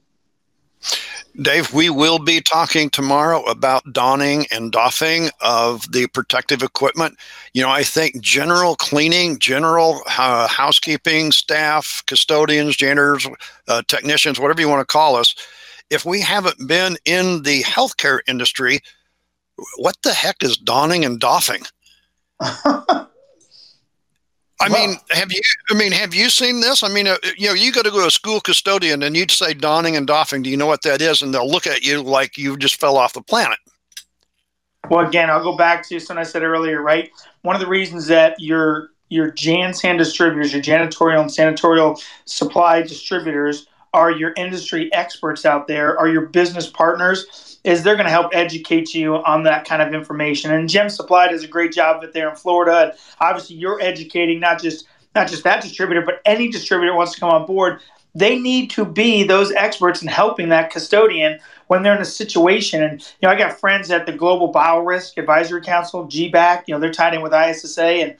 [1.42, 7.16] Dave, we will be talking tomorrow about donning and doffing of the protective equipment.
[7.54, 13.26] You know, I think general cleaning, general uh, housekeeping staff, custodians, janitors,
[13.66, 15.34] uh, technicians, whatever you want to call us,
[15.90, 18.78] if we haven't been in the healthcare industry,
[19.76, 21.62] what the heck is donning and doffing?
[24.60, 25.40] I well, mean, have you?
[25.70, 26.82] I mean, have you seen this?
[26.82, 29.30] I mean, uh, you know, you go to go to a school custodian and you'd
[29.30, 30.42] say donning and doffing.
[30.42, 31.22] Do you know what that is?
[31.22, 33.58] And they'll look at you like you just fell off the planet.
[34.90, 36.82] Well, again, I'll go back to something I said earlier.
[36.82, 37.10] Right,
[37.42, 43.66] one of the reasons that your your JanSan distributors, your janitorial and sanitorial supply distributors,
[43.94, 48.30] are your industry experts out there, are your business partners is they're going to help
[48.34, 50.52] educate you on that kind of information.
[50.52, 52.78] And Gem Supply does a great job of it there in Florida.
[52.78, 57.20] And obviously, you're educating not just not just that distributor, but any distributor wants to
[57.20, 57.80] come on board.
[58.16, 62.82] They need to be those experts in helping that custodian when they're in a situation.
[62.82, 66.64] And you know, I got friends at the Global Biorisk Advisory Council, GBAC.
[66.66, 68.16] You know, they're tied in with ISSA, and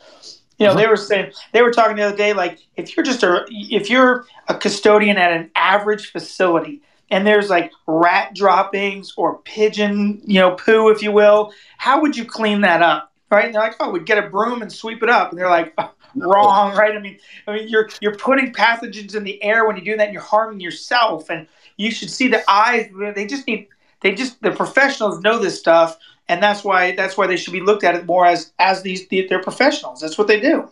[0.59, 0.81] you know, uh-huh.
[0.81, 3.91] they were saying they were talking the other day, like if you're just a if
[3.91, 10.41] you're a custodian at an average facility and there's like rat droppings or pigeon, you
[10.41, 13.13] know, poo, if you will, how would you clean that up?
[13.31, 13.47] Right?
[13.47, 15.31] And they're like, oh, we'd get a broom and sweep it up.
[15.31, 16.95] And they're like, oh, wrong, right?
[16.95, 20.05] I mean, I mean, you're you're putting pathogens in the air when you do that,
[20.05, 21.31] and you're harming yourself.
[21.31, 22.91] And you should see the eyes.
[23.15, 23.69] They just need.
[24.01, 25.97] They just the professionals know this stuff,
[26.29, 29.07] and that's why that's why they should be looked at it more as as these
[29.09, 30.01] they're professionals.
[30.01, 30.69] That's what they do.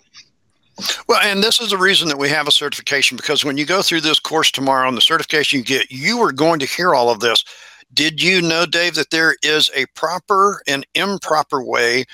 [1.06, 3.82] Well, and this is the reason that we have a certification because when you go
[3.82, 7.10] through this course tomorrow and the certification you get, you are going to hear all
[7.10, 7.44] of this.
[7.92, 12.06] Did you know, Dave, that there is a proper and improper way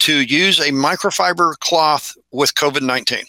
[0.00, 3.24] to use a microfiber cloth with COVID 19?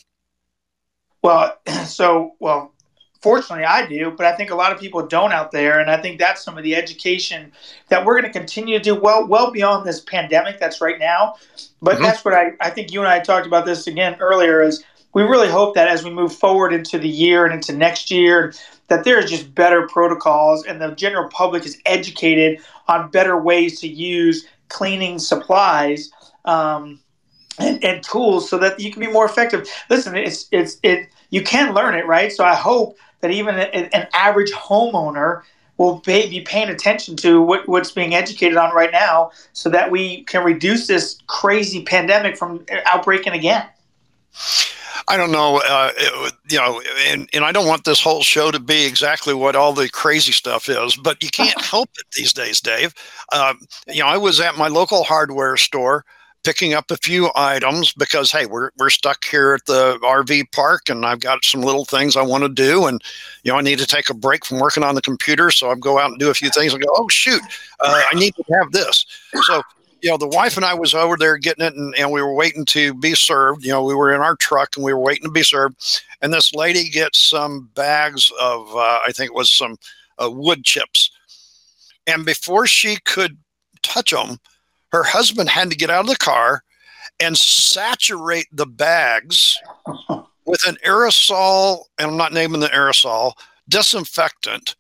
[1.22, 2.74] Well, so, well,
[3.22, 5.80] fortunately I do, but I think a lot of people don't out there.
[5.80, 7.52] And I think that's some of the education
[7.90, 11.36] that we're going to continue to do well, well beyond this pandemic that's right now.
[11.82, 12.04] But mm-hmm.
[12.04, 15.24] that's what I, I think you and I talked about this again earlier is we
[15.24, 18.54] really hope that as we move forward into the year and into next year,
[18.88, 23.80] that there is just better protocols and the general public is educated on better ways
[23.82, 26.12] to use cleaning supplies.
[26.46, 27.00] Um,
[27.60, 29.68] and, and, tools so that you can be more effective.
[29.90, 31.10] Listen, it's it's it.
[31.32, 32.32] You can learn it, right?
[32.32, 35.44] So I hope that even a, an average homeowner
[35.78, 39.92] will pay, be paying attention to what, what's being educated on right now so that
[39.92, 43.66] we can reduce this crazy pandemic from outbreaking again.
[45.10, 45.92] I don't know, uh,
[46.50, 49.72] you know, and, and I don't want this whole show to be exactly what all
[49.72, 52.94] the crazy stuff is, but you can't help it these days, Dave.
[53.32, 56.04] Um, you know, I was at my local hardware store
[56.48, 60.88] picking up a few items because hey, we're we're stuck here at the RV park,
[60.88, 63.04] and I've got some little things I want to do, and
[63.44, 65.76] you know I need to take a break from working on the computer, so I
[65.76, 67.42] go out and do a few things and go, oh shoot,
[67.82, 69.06] uh, I need to have this.
[69.42, 69.62] So
[70.02, 72.34] you know, the wife and I was over there getting it, and, and we were
[72.34, 73.66] waiting to be served.
[73.66, 76.32] You know, we were in our truck and we were waiting to be served, and
[76.32, 79.76] this lady gets some bags of uh, I think it was some
[80.18, 81.12] uh, wood chips,
[82.08, 83.38] and before she could
[83.84, 84.40] touch them
[84.92, 86.64] her husband had to get out of the car
[87.20, 89.58] and saturate the bags
[90.46, 93.34] with an aerosol, and I'm not naming the aerosol,
[93.70, 94.76] disinfectant.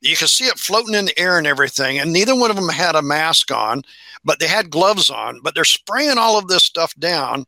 [0.00, 1.98] You can see it floating in the air and everything.
[1.98, 3.82] And neither one of them had a mask on,
[4.24, 5.40] but they had gloves on.
[5.42, 7.46] But they're spraying all of this stuff down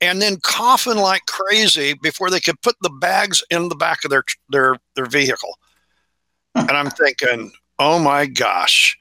[0.00, 4.10] and then coughing like crazy before they could put the bags in the back of
[4.10, 5.58] their their their vehicle.
[6.58, 8.96] And I'm thinking, oh my gosh,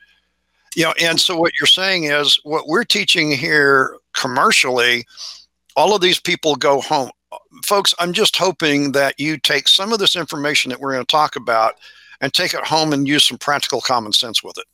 [0.75, 5.05] you know, and so what you're saying is what we're teaching here commercially,
[5.75, 7.09] all of these people go home.
[7.63, 11.11] Folks, I'm just hoping that you take some of this information that we're going to
[11.11, 11.75] talk about
[12.21, 14.65] and take it home and use some practical common sense with it.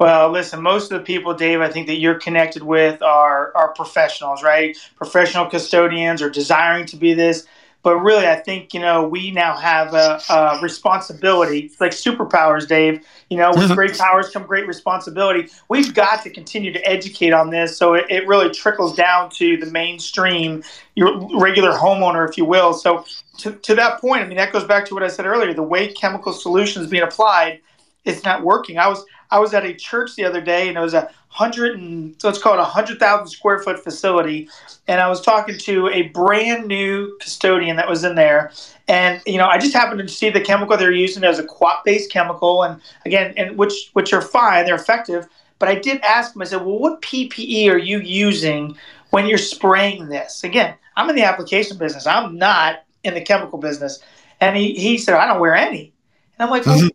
[0.00, 3.72] Well, listen, most of the people, Dave, I think that you're connected with are, are
[3.74, 4.76] professionals, right?
[4.96, 7.46] Professional custodians are desiring to be this
[7.84, 11.60] but really, I think you know we now have a, a responsibility.
[11.60, 13.04] It's like superpowers, Dave.
[13.28, 13.74] You know, with mm-hmm.
[13.74, 15.50] great powers come great responsibility.
[15.68, 19.58] We've got to continue to educate on this, so it, it really trickles down to
[19.58, 20.64] the mainstream,
[20.94, 22.72] your regular homeowner, if you will.
[22.72, 23.04] So
[23.38, 25.52] to, to that point, I mean that goes back to what I said earlier.
[25.52, 27.60] The way chemical solutions being applied,
[28.06, 28.78] it's not working.
[28.78, 29.04] I was
[29.34, 32.28] I was at a church the other day, and it was a hundred and so
[32.28, 34.48] let's call it a hundred thousand square foot facility,
[34.86, 38.52] and I was talking to a brand new custodian that was in there,
[38.86, 41.82] and you know I just happened to see the chemical they're using as a quat
[41.84, 45.26] based chemical, and again, and which which are fine, they're effective.
[45.58, 46.42] But I did ask him.
[46.42, 48.76] I said, "Well, what PPE are you using
[49.10, 52.06] when you're spraying this?" Again, I'm in the application business.
[52.06, 53.98] I'm not in the chemical business.
[54.40, 55.92] And he, he said, "I don't wear any."
[56.38, 56.88] And I'm like, well, mm-hmm.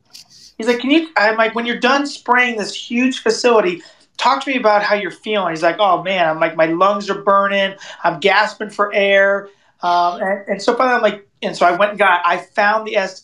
[0.59, 1.07] He's like, can you?
[1.15, 3.81] I'm like, when you're done spraying this huge facility,
[4.17, 5.51] talk to me about how you're feeling.
[5.51, 7.75] He's like, oh man, I'm like, my lungs are burning.
[8.03, 9.47] I'm gasping for air.
[9.81, 12.85] Um, and, and, so finally, I'm like, and so I went and got, I found
[12.85, 13.23] the S,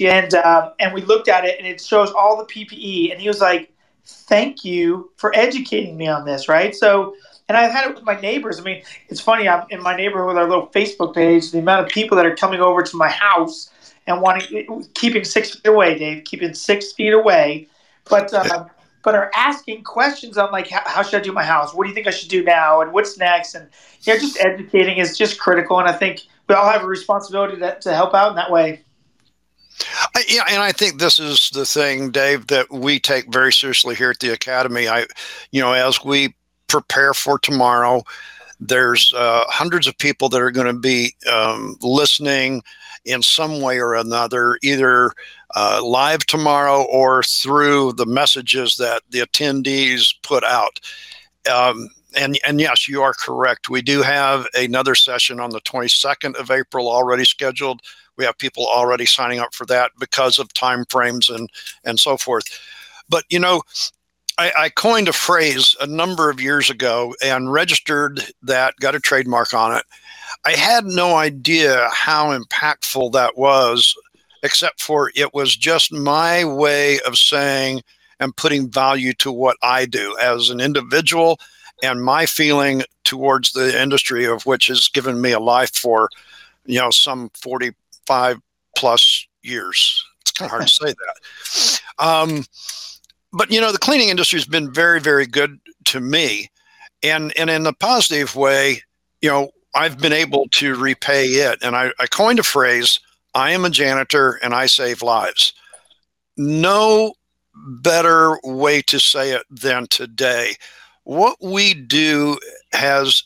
[0.00, 3.12] and uh, and we looked at it, and it shows all the PPE.
[3.12, 3.72] And he was like,
[4.04, 6.74] thank you for educating me on this, right?
[6.74, 7.14] So.
[7.48, 8.60] And I've had it with my neighbors.
[8.60, 9.48] I mean, it's funny.
[9.48, 11.50] I'm in my neighborhood with our little Facebook page.
[11.50, 13.70] The amount of people that are coming over to my house
[14.10, 17.68] and wanting keeping six feet away, Dave, keeping six feet away,
[18.08, 18.66] but uh,
[19.02, 21.74] but are asking questions on like how, how, should I do my house?
[21.74, 22.80] What do you think I should do now?
[22.80, 23.54] And what's next?
[23.54, 23.68] And
[24.02, 27.56] you know, just educating is just critical, and I think we all have a responsibility
[27.58, 28.82] to, to help out in that way.
[30.14, 33.94] I, yeah, and I think this is the thing, Dave, that we take very seriously
[33.94, 34.88] here at the academy.
[34.88, 35.06] I,
[35.52, 36.34] you know, as we
[36.66, 38.02] prepare for tomorrow,
[38.60, 42.62] there's uh, hundreds of people that are going to be um, listening
[43.04, 45.12] in some way or another, either
[45.54, 50.80] uh, live tomorrow or through the messages that the attendees put out.
[51.50, 53.68] Um, and, and yes, you are correct.
[53.68, 57.80] We do have another session on the 22nd of April already scheduled.
[58.16, 61.48] We have people already signing up for that because of time frames and,
[61.84, 62.44] and so forth.
[63.08, 63.62] But, you know,
[64.40, 69.00] I, I coined a phrase a number of years ago and registered that, got a
[69.00, 69.84] trademark on it.
[70.46, 73.94] I had no idea how impactful that was,
[74.42, 77.82] except for it was just my way of saying
[78.18, 81.38] and putting value to what I do as an individual
[81.82, 86.08] and my feeling towards the industry of which has given me a life for,
[86.64, 88.40] you know, some 45
[88.74, 90.02] plus years.
[90.22, 91.80] It's kind of hard to say that.
[91.98, 92.44] Um,
[93.32, 96.50] but you know, the cleaning industry has been very, very good to me,
[97.02, 98.82] and and in a positive way.
[99.22, 101.58] You know, I've been able to repay it.
[101.62, 103.00] And I, I coined a phrase
[103.34, 105.52] I am a janitor and I save lives.
[106.36, 107.14] No
[107.82, 110.54] better way to say it than today.
[111.04, 112.38] What we do
[112.72, 113.22] has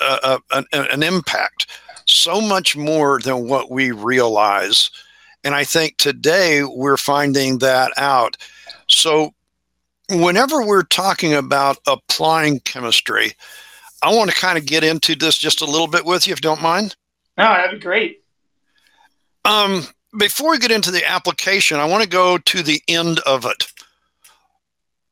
[0.00, 1.66] a, a, an impact
[2.06, 4.90] so much more than what we realize.
[5.44, 8.36] And I think today we're finding that out.
[8.88, 9.34] So,
[10.10, 13.32] whenever we're talking about applying chemistry,
[14.02, 16.38] I want to kind of get into this just a little bit with you, if
[16.38, 16.96] you don't mind.
[17.38, 18.22] No, that'd be great.
[19.44, 19.86] Um,
[20.18, 23.72] before we get into the application, I want to go to the end of it.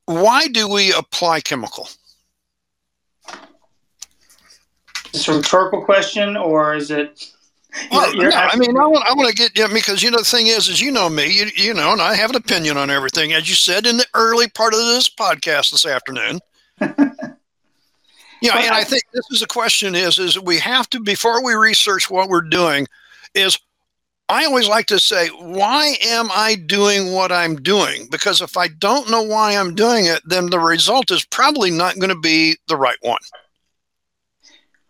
[0.05, 1.87] Why do we apply chemical?
[5.13, 7.31] Is this a rhetorical question, or is it?
[7.89, 10.25] Well, no, I mean, I want, I want to get yeah, because you know the
[10.25, 12.89] thing is, is you know me, you, you know, and I have an opinion on
[12.89, 16.39] everything, as you said in the early part of this podcast this afternoon.
[18.41, 21.53] Yeah, and I think this is a question is is we have to before we
[21.53, 22.87] research what we're doing
[23.35, 23.57] is
[24.29, 28.07] I always like to say, why am I doing what I'm doing?
[28.09, 31.99] Because if I don't know why I'm doing it, then the result is probably not
[31.99, 33.19] going to be the right one.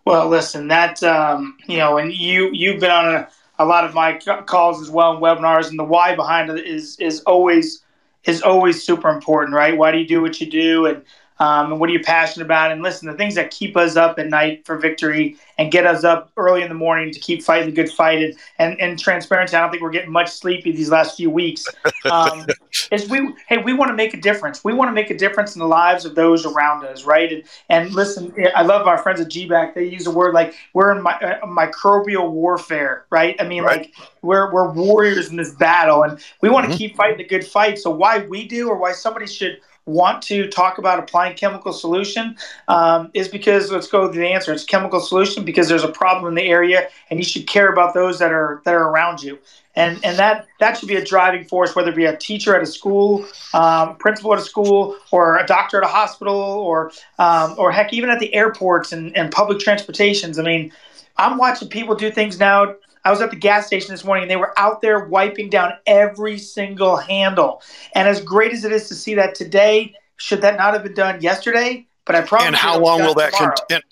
[0.06, 3.30] Well, listen, that um, you know, and you you've been on a,
[3.60, 6.98] a lot of my calls as well and webinars, and the why behind it is
[7.00, 7.84] is always
[8.26, 9.78] is always super important, right?
[9.78, 11.04] Why do you do what you do, and
[11.42, 12.72] um, and what are you passionate about?
[12.72, 16.04] And listen, the things that keep us up at night for victory and get us
[16.04, 18.22] up early in the morning to keep fighting the good fight.
[18.22, 21.66] And, and, and transparency, I don't think we're getting much sleepy these last few weeks.
[22.06, 22.46] Um,
[22.92, 24.64] is we, hey, we want to make a difference.
[24.64, 27.34] We want to make a difference in the lives of those around us, right?
[27.34, 29.74] And, and listen, I love our friends at GBAC.
[29.74, 33.36] They use a word like we're in my, uh, microbial warfare, right?
[33.40, 33.80] I mean, right.
[33.80, 36.78] like we're, we're warriors in this battle and we want to mm-hmm.
[36.78, 37.80] keep fighting the good fight.
[37.80, 42.38] So why we do or why somebody should– want to talk about applying chemical solution
[42.68, 44.54] um, is because let's go to the answer.
[44.54, 47.94] It's chemical solution because there's a problem in the area, and you should care about
[47.94, 49.40] those that are that are around you.
[49.76, 52.62] And and that that should be a driving force, whether it be a teacher at
[52.62, 57.56] a school, um, principal at a school, or a doctor at a hospital, or um,
[57.58, 60.38] or heck, even at the airports and, and public transportations.
[60.38, 60.72] I mean,
[61.18, 62.76] I'm watching people do things now.
[63.04, 65.74] I was at the gas station this morning and they were out there wiping down
[65.86, 67.62] every single handle.
[67.96, 70.94] And as great as it is to see that today, should that not have been
[70.94, 71.88] done yesterday?
[72.06, 72.48] But I promise.
[72.48, 73.84] And how long will that continue?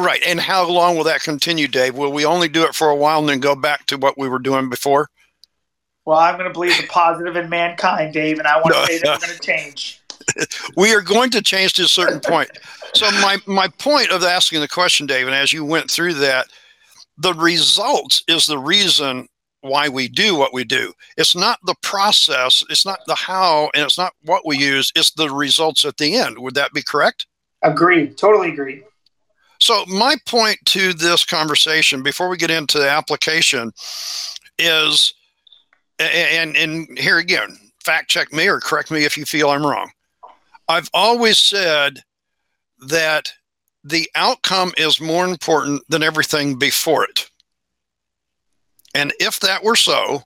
[0.00, 0.22] Right.
[0.24, 1.96] And how long will that continue, Dave?
[1.96, 4.28] Will we only do it for a while and then go back to what we
[4.28, 5.08] were doing before?
[6.04, 8.98] Well, I'm going to believe the positive in mankind, Dave, and I want to say
[8.98, 10.00] that we're going to change.
[10.76, 12.50] we are going to change to a certain point.
[12.94, 16.48] So my my point of asking the question, Dave, and as you went through that,
[17.18, 19.26] the results is the reason
[19.62, 20.92] why we do what we do.
[21.16, 25.12] It's not the process, it's not the how, and it's not what we use, it's
[25.12, 26.38] the results at the end.
[26.38, 27.26] Would that be correct?
[27.62, 28.08] Agree.
[28.08, 28.82] Totally agree.
[29.58, 33.72] So my point to this conversation before we get into the application
[34.58, 35.14] is
[35.98, 39.90] and and here again, fact check me or correct me if you feel I'm wrong.
[40.68, 42.02] I've always said
[42.88, 43.32] that
[43.86, 47.30] the outcome is more important than everything before it.
[48.94, 50.22] And if that were so,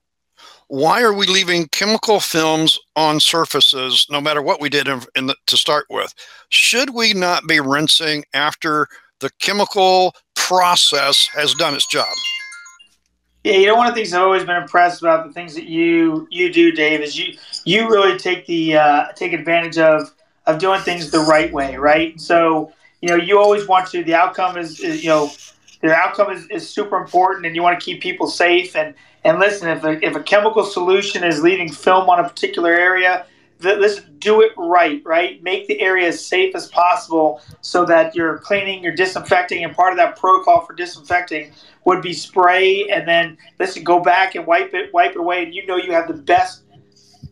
[0.68, 5.26] why are we leaving chemical films on surfaces no matter what we did in, in
[5.26, 6.14] the, to start with?
[6.48, 8.86] Should we not be rinsing after
[9.18, 12.08] the chemical process has done its job?
[13.44, 15.64] Yeah, you know, one of the things I've always been impressed about the things that
[15.64, 20.12] you you do, Dave, is you you really take the uh, take advantage of
[20.46, 22.20] of doing things the right way, right?
[22.20, 24.05] So you know, you always want to.
[24.05, 25.30] The outcome is, is you know,
[25.80, 28.76] the outcome is, is super important, and you want to keep people safe.
[28.76, 28.94] And
[29.24, 33.26] and listen, if a, if a chemical solution is leaving film on a particular area,
[33.62, 35.42] let's do it right, right?
[35.42, 39.92] Make the area as safe as possible so that you're cleaning, you're disinfecting, and part
[39.92, 41.53] of that protocol for disinfecting
[41.84, 45.55] would be spray and then listen, go back and wipe it, wipe it away, and
[45.55, 46.62] you know you have the best,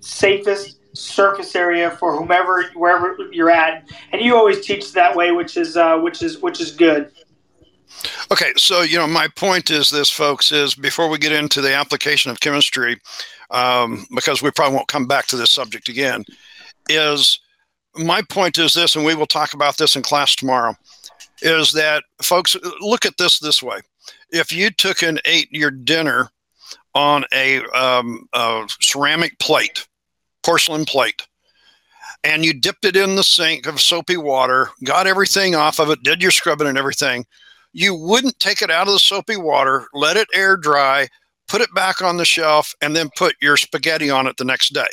[0.00, 5.56] safest surface area for whomever, wherever you're at, and you always teach that way, which
[5.56, 7.10] is uh, which is which is good.
[8.30, 11.74] Okay, so you know my point is this, folks, is before we get into the
[11.74, 13.00] application of chemistry,
[13.50, 16.24] um, because we probably won't come back to this subject again,
[16.88, 17.40] is
[17.96, 20.74] my point is this, and we will talk about this in class tomorrow,
[21.42, 23.78] is that folks look at this this way.
[24.30, 26.30] If you took and ate your dinner
[26.94, 29.87] on a, um, a ceramic plate,
[30.48, 31.28] porcelain plate,
[32.24, 36.02] and you dipped it in the sink of soapy water, got everything off of it,
[36.02, 37.26] did your scrubbing and everything,
[37.74, 41.06] you wouldn't take it out of the soapy water, let it air dry,
[41.48, 44.72] put it back on the shelf, and then put your spaghetti on it the next
[44.72, 44.88] day.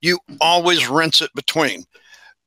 [0.00, 1.84] You always rinse it between.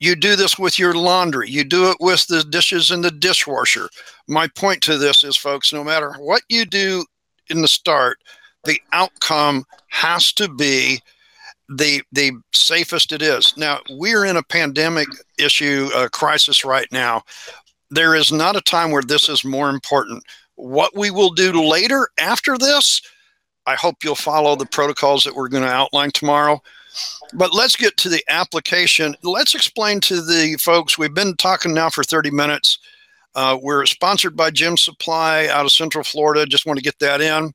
[0.02, 1.50] You do this with your laundry.
[1.50, 3.88] You do it with the dishes in the dishwasher.
[4.28, 7.06] My point to this is, folks, no matter what you do
[7.50, 8.18] in the start,
[8.66, 11.00] the outcome has to be
[11.70, 13.54] the the safest it is.
[13.58, 15.08] Now we're in a pandemic
[15.38, 17.24] issue uh, crisis right now.
[17.90, 20.24] There is not a time where this is more important.
[20.56, 23.02] What we will do later after this
[23.66, 26.62] I hope you'll follow the protocols that we're going to outline tomorrow.
[27.34, 29.16] But let's get to the application.
[29.24, 30.98] Let's explain to the folks.
[30.98, 32.80] We've been talking now for 30 minutes.
[33.34, 36.46] Uh, we're sponsored by Gem Supply out of Central Florida.
[36.46, 37.52] Just want to get that in.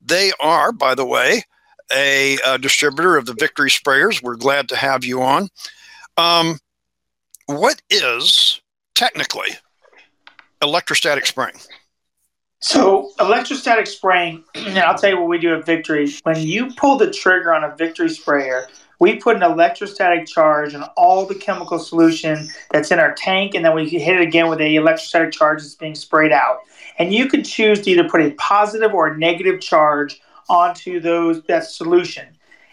[0.00, 1.42] They are, by the way,
[1.94, 4.22] a, a distributor of the Victory sprayers.
[4.22, 5.48] We're glad to have you on.
[6.16, 6.58] Um,
[7.46, 8.60] what is
[8.94, 9.48] technically
[10.62, 11.58] electrostatic spraying?
[12.60, 16.12] So electrostatic spraying, and I'll tell you what we do at Victory.
[16.24, 18.66] When you pull the trigger on a Victory sprayer,
[18.98, 23.64] we put an electrostatic charge on all the chemical solution that's in our tank, and
[23.64, 26.58] then we hit it again with a electrostatic charge that's being sprayed out.
[26.98, 30.20] And you can choose to either put a positive or a negative charge
[30.50, 32.26] onto those that solution.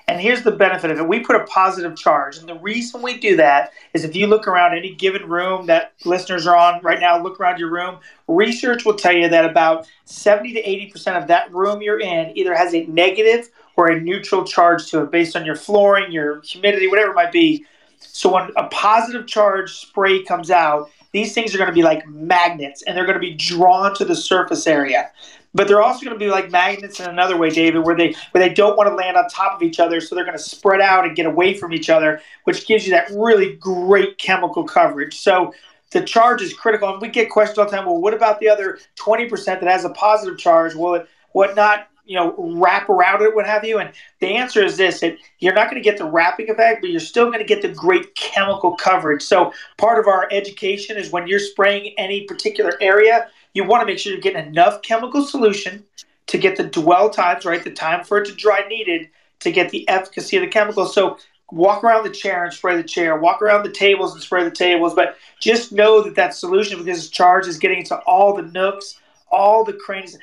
[0.10, 1.08] And here's the benefit of it.
[1.08, 2.38] We put a positive charge.
[2.38, 5.94] And the reason we do that is if you look around any given room that
[6.06, 8.00] listeners are on right now, look around your room,
[8.30, 12.56] research will tell you that about 70 to 80% of that room you're in either
[12.56, 16.88] has a negative or a neutral charge to it based on your flooring, your humidity,
[16.88, 17.66] whatever it might be.
[18.00, 22.08] So when a positive charge spray comes out, these things are going to be like
[22.08, 25.12] magnets and they're going to be drawn to the surface area
[25.58, 28.48] but they're also going to be like magnets in another way, David, where they where
[28.48, 30.82] they don't want to land on top of each other, so they're going to spread
[30.82, 35.20] out and get away from each other, which gives you that really great chemical coverage.
[35.20, 35.54] So
[35.92, 37.88] the charge is critical, and we get questions all the time.
[37.88, 40.76] Well, what about the other twenty percent that has a positive charge?
[40.76, 41.88] Will it what not?
[42.06, 43.80] You know, wrap around it, what have you?
[43.80, 43.92] And
[44.22, 47.02] the answer is this: that you're not going to get the wrapping effect, but you're
[47.02, 49.22] still going to get the great chemical coverage.
[49.24, 53.28] So part of our education is when you're spraying any particular area,
[53.58, 55.84] you want to make sure you're getting enough chemical solution
[56.28, 57.64] to get the dwell times, right?
[57.64, 60.86] The time for it to dry needed to get the efficacy of the chemical.
[60.86, 61.18] So
[61.52, 64.52] walk around the chair and spray the chair, walk around the tables and spray the
[64.52, 68.44] tables, but just know that that solution, because its charge is getting into all the
[68.44, 69.00] nooks,
[69.32, 70.18] all the cranes.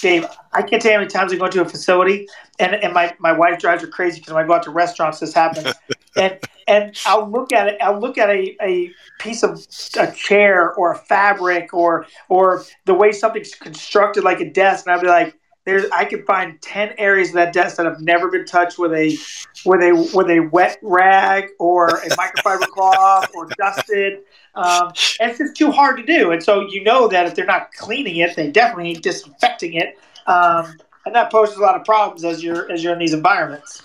[0.00, 2.26] Dave, I can't tell you how many times I go to a facility
[2.58, 5.20] and, and my, my wife drives her crazy because when I go out to restaurants,
[5.20, 5.74] this happens.
[6.16, 9.66] and and I'll look at it, I'll look at a, a piece of
[9.98, 14.94] a chair or a fabric or or the way something's constructed like a desk, and
[14.94, 15.39] I'll be like,
[15.70, 18.92] there's I can find ten areas of that desk that have never been touched with
[18.92, 19.16] a
[19.64, 24.24] with a with a wet rag or a microfiber cloth or dusted.
[24.56, 26.32] Um, it's just too hard to do.
[26.32, 29.96] And so you know that if they're not cleaning it, they definitely need disinfecting it.
[30.26, 33.82] Um, and that poses a lot of problems as you're as you're in these environments.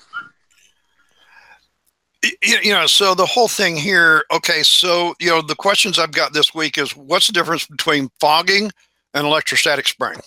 [2.41, 4.25] You know, so the whole thing here.
[4.33, 8.09] Okay, so you know, the questions I've got this week is what's the difference between
[8.19, 8.71] fogging
[9.13, 10.21] and electrostatic spraying?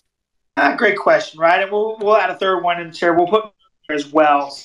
[0.61, 1.63] Ah, great question, right?
[1.63, 3.15] And we'll we'll add a third one in here.
[3.15, 3.53] We'll put
[3.91, 4.57] as well.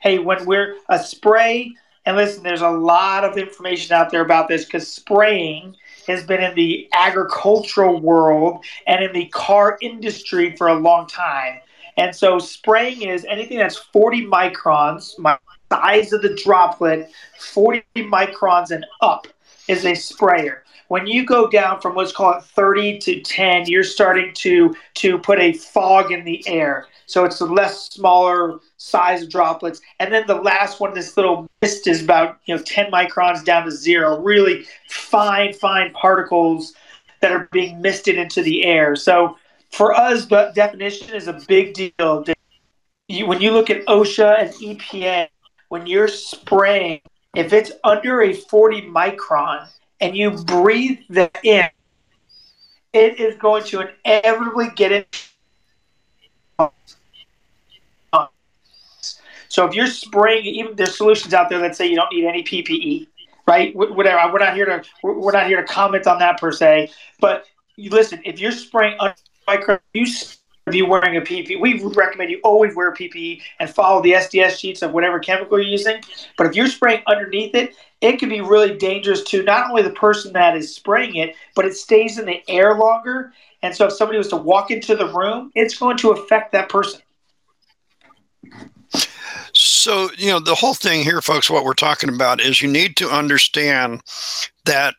[0.00, 1.74] Hey, when we're a spray,
[2.06, 6.42] and listen, there's a lot of information out there about this because spraying has been
[6.42, 11.60] in the agricultural world and in the car industry for a long time.
[11.98, 15.38] And so spraying is anything that's 40 microns, my
[15.70, 19.26] size of the droplet, 40 microns and up
[19.68, 23.84] is a sprayer when you go down from let's call it 30 to 10 you're
[23.84, 26.88] starting to to put a fog in the air.
[27.06, 29.80] So it's a less smaller size droplets.
[30.00, 33.66] And then the last one this little mist is about you know 10 microns down
[33.66, 34.20] to zero.
[34.20, 36.74] Really fine fine particles
[37.20, 38.96] that are being misted into the air.
[38.96, 39.36] So
[39.70, 42.24] for us the definition is a big deal.
[43.08, 45.28] When you look at osha and epa
[45.68, 47.00] when you're spraying
[47.36, 49.68] if it's under a 40 micron
[50.00, 51.68] and you breathe that in,
[52.92, 55.04] it is going to inevitably get in.
[59.48, 62.44] So if you're spraying, even there's solutions out there that say you don't need any
[62.44, 63.08] PPE,
[63.48, 63.74] right?
[63.74, 64.32] Whatever.
[64.32, 66.90] We're not here to we're not here to comment on that per se.
[67.20, 67.46] But
[67.76, 68.96] you listen, if you're spraying
[69.48, 70.06] micro, you
[70.66, 71.60] of you wearing a PPE.
[71.60, 75.68] We recommend you always wear PPE and follow the SDS sheets of whatever chemical you're
[75.68, 76.00] using.
[76.36, 79.90] But if you're spraying underneath it, it can be really dangerous to not only the
[79.90, 83.32] person that is spraying it, but it stays in the air longer.
[83.62, 86.68] And so if somebody was to walk into the room, it's going to affect that
[86.68, 87.00] person.
[89.52, 92.96] So, you know, the whole thing here, folks, what we're talking about is you need
[92.98, 94.02] to understand
[94.64, 94.94] that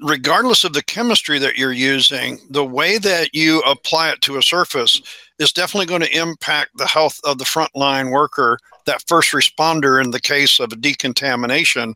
[0.00, 4.42] regardless of the chemistry that you're using, the way that you apply it to a
[4.42, 5.00] surface
[5.38, 10.10] is definitely going to impact the health of the frontline worker, that first responder in
[10.10, 11.94] the case of a decontamination,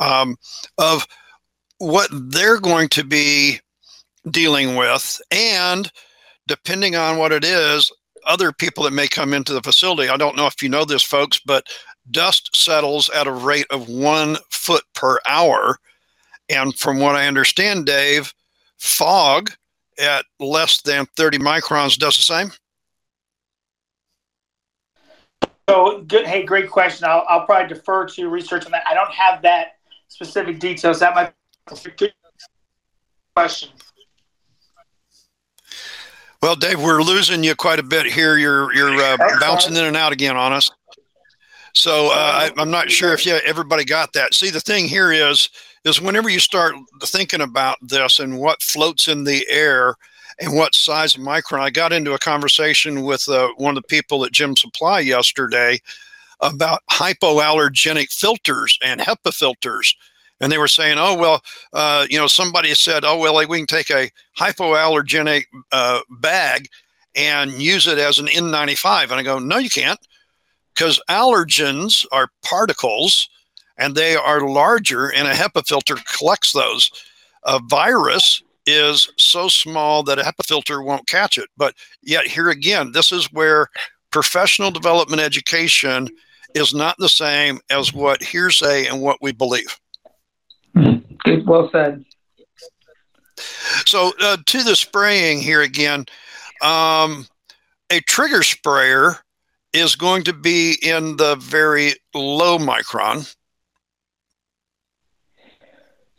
[0.00, 0.36] um,
[0.78, 1.06] of
[1.78, 3.60] what they're going to be
[4.30, 5.20] dealing with.
[5.30, 5.90] And
[6.46, 7.90] depending on what it is,
[8.26, 10.08] other people that may come into the facility.
[10.08, 11.66] I don't know if you know this, folks, but
[12.10, 15.78] dust settles at a rate of one foot per hour
[16.52, 18.32] and from what I understand, Dave,
[18.78, 19.50] fog
[19.98, 22.52] at less than 30 microns does the same.
[25.68, 26.26] So good.
[26.26, 27.06] Hey, great question.
[27.08, 28.82] I'll, I'll probably defer to research on that.
[28.86, 29.76] I don't have that
[30.08, 31.00] specific details.
[31.00, 31.32] That might
[31.82, 32.12] be a good
[33.34, 33.70] question.
[36.42, 38.36] Well, Dave, we're losing you quite a bit here.
[38.36, 40.70] You're you're uh, bouncing in and out again on us.
[41.74, 44.34] So uh, I, am not sure if yeah everybody got that.
[44.34, 45.48] See, the thing here is
[45.84, 49.96] is whenever you start thinking about this and what floats in the air
[50.40, 51.60] and what size of micron.
[51.60, 55.80] I got into a conversation with uh, one of the people at Gem Supply yesterday
[56.40, 59.94] about hypoallergenic filters and HEPA filters.
[60.40, 63.66] And they were saying, oh, well, uh, you know, somebody said, oh, well, we can
[63.66, 66.68] take a hypoallergenic uh, bag
[67.14, 69.04] and use it as an N95.
[69.04, 70.00] And I go, no, you can't,
[70.74, 73.28] because allergens are particles
[73.78, 76.90] and they are larger, and a HEPA filter collects those.
[77.44, 81.48] A virus is so small that a HEPA filter won't catch it.
[81.56, 83.68] But yet, here again, this is where
[84.10, 86.08] professional development education
[86.54, 89.78] is not the same as what hearsay and what we believe.
[90.74, 92.04] Good, well said.
[93.86, 96.04] So, uh, to the spraying here again,
[96.62, 97.26] um,
[97.90, 99.16] a trigger sprayer
[99.72, 103.34] is going to be in the very low micron.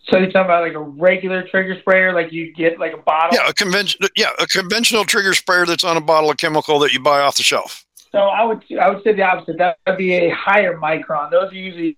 [0.09, 3.39] So you're talking about like a regular trigger sprayer, like you get like a bottle?
[3.39, 6.91] Yeah, a conventional yeah, a conventional trigger sprayer that's on a bottle of chemical that
[6.91, 7.85] you buy off the shelf.
[8.11, 9.57] So I would I would say the opposite.
[9.57, 11.31] That would be a higher micron.
[11.31, 11.97] Those are usually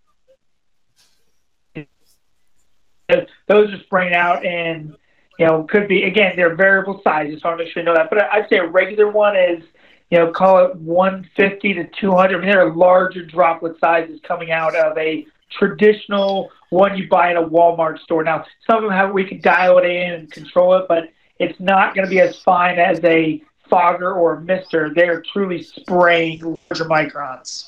[3.47, 4.95] those are spraying out and
[5.38, 7.41] you know could be again they're variable sizes.
[7.41, 8.10] So I want to make sure you know that.
[8.10, 9.64] But I'd say a regular one is
[10.12, 12.36] you know call it 150 to 200.
[12.36, 17.32] I mean there are larger droplet sizes coming out of a traditional one you buy
[17.32, 18.24] at a Walmart store.
[18.24, 21.60] Now, some of them have we can dial it in and control it, but it's
[21.60, 24.93] not going to be as fine as a fogger or a mister.
[24.93, 27.66] They're truly spraying larger microns.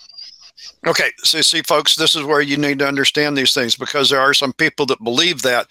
[0.86, 4.20] Okay, so see, folks, this is where you need to understand these things because there
[4.20, 5.68] are some people that believe that.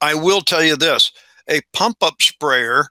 [0.00, 1.12] I will tell you this
[1.48, 2.88] a pump up sprayer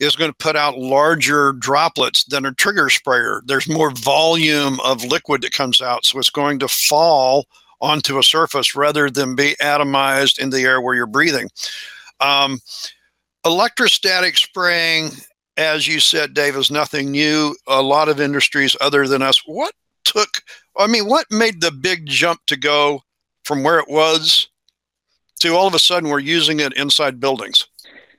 [0.00, 3.42] is going to put out larger droplets than a trigger sprayer.
[3.46, 7.46] There's more volume of liquid that comes out, so it's going to fall
[7.80, 11.48] onto a surface rather than be atomized in the air where you're breathing.
[12.20, 12.60] Um,
[13.44, 15.10] electrostatic spraying,
[15.56, 17.54] as you said, Dave, is nothing new.
[17.66, 19.42] A lot of industries other than us.
[19.46, 20.42] What took,
[20.76, 23.02] I mean, what made the big jump to go
[23.44, 24.48] from where it was
[25.40, 27.66] to all of a sudden we're using it inside buildings?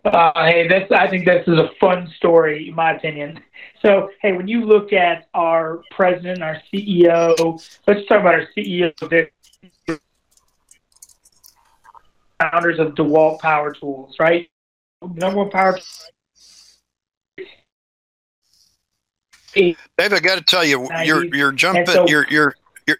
[0.05, 3.39] Uh, hey, this I think this is a fun story, in my opinion.
[3.81, 7.35] So, hey, when you look at our president, our CEO,
[7.87, 8.93] let's talk about our CEO,
[12.39, 14.49] founders of DeWalt Power Tools, right?
[15.01, 15.77] Number one power.
[19.53, 22.53] Dave, I got to tell you, you're you're jumping, so, you're you're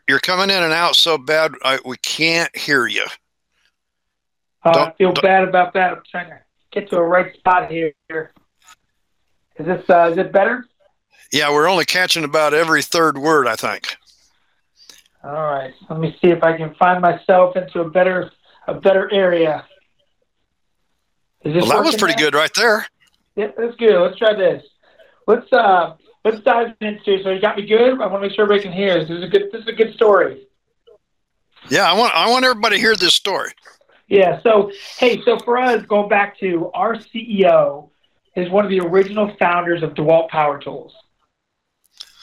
[0.07, 3.05] you're coming in and out so bad, I, we can't hear you.
[4.63, 5.91] Uh, I feel bad about that.
[5.93, 6.39] I'm trying to
[6.71, 7.93] get to a right spot here.
[8.09, 10.65] Is this uh, is it better?
[11.31, 13.97] Yeah, we're only catching about every third word, I think.
[15.23, 18.31] All right, let me see if I can find myself into a better
[18.67, 19.65] a better area.
[21.43, 22.29] well, that was pretty now?
[22.29, 22.85] good right there.
[23.35, 23.99] Yeah, that's good.
[23.99, 24.63] Let's try this.
[25.27, 27.21] Let's uh let's dive into.
[27.23, 27.93] So you got me good.
[28.01, 28.99] I want to make sure everybody can hear.
[28.99, 29.49] This is a good.
[29.51, 30.47] This is a good story.
[31.69, 33.51] Yeah, I want I want everybody to hear this story.
[34.07, 34.39] Yeah.
[34.43, 37.89] So, hey, so for us, going back to our CEO
[38.35, 40.93] is one of the original founders of DeWalt Power Tools.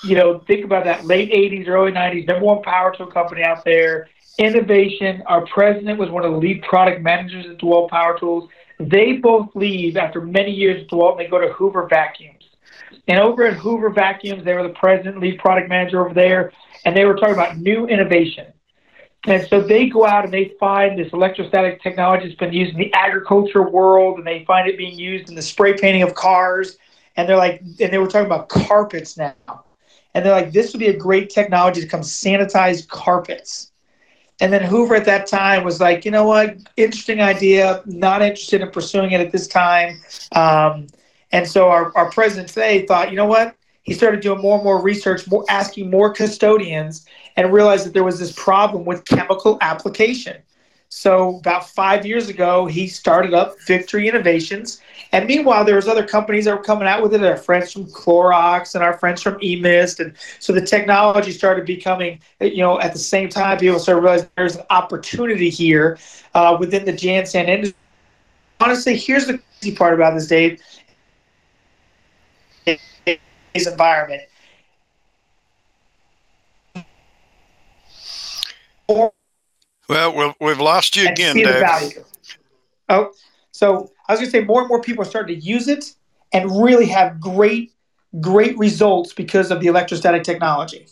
[0.04, 3.64] You know, think about that late 80s, early 90s, number one power tool company out
[3.64, 4.08] there.
[4.38, 5.22] Innovation.
[5.26, 8.50] Our president was one of the lead product managers at DeWalt Power Tools.
[8.78, 12.42] They both leave after many years at DeWalt and they go to Hoover Vacuums.
[13.08, 16.52] And over at Hoover Vacuums, they were the president, lead product manager over there,
[16.84, 18.46] and they were talking about new innovation.
[19.26, 22.78] And so they go out and they find this electrostatic technology that's been used in
[22.78, 26.76] the agriculture world, and they find it being used in the spray painting of cars.
[27.16, 29.34] And they're like, and they were talking about carpets now.
[30.14, 33.71] And they're like, this would be a great technology to come sanitize carpets.
[34.42, 38.60] And then Hoover at that time was like, you know what, interesting idea, not interested
[38.60, 40.00] in pursuing it at this time.
[40.32, 40.88] Um,
[41.30, 44.64] and so our, our president today thought, you know what, he started doing more and
[44.64, 49.58] more research, more asking more custodians, and realized that there was this problem with chemical
[49.60, 50.42] application.
[50.88, 54.80] So about five years ago, he started up Victory Innovations.
[55.12, 57.22] And meanwhile, there was other companies that were coming out with it.
[57.22, 62.18] Our friends from Clorox and our friends from eMist, and so the technology started becoming,
[62.40, 65.98] you know, at the same time, people started realizing there's an opportunity here
[66.34, 67.76] uh, within the Jansan industry.
[68.60, 70.60] Honestly, here's the crazy part about this, Dave
[73.54, 74.22] environment.
[79.88, 82.04] Well, we've lost you again, Dave.
[82.88, 83.12] Oh,
[83.52, 85.94] so I was going to say more and more people are starting to use it
[86.32, 87.72] and really have great,
[88.20, 90.86] great results because of the electrostatic technology.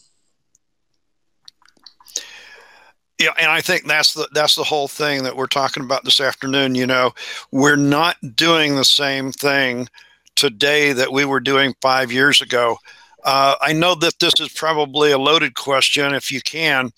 [3.19, 6.21] Yeah, and I think that's the that's the whole thing that we're talking about this
[6.21, 6.75] afternoon.
[6.75, 7.13] You know,
[7.53, 9.89] we're not doing the same thing
[10.37, 12.79] today that we were doing five years ago.
[13.23, 16.15] Uh, I know that this is probably a loaded question.
[16.15, 16.93] If you can,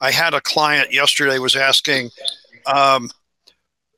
[0.00, 2.10] I had a client yesterday was asking,
[2.66, 3.10] um,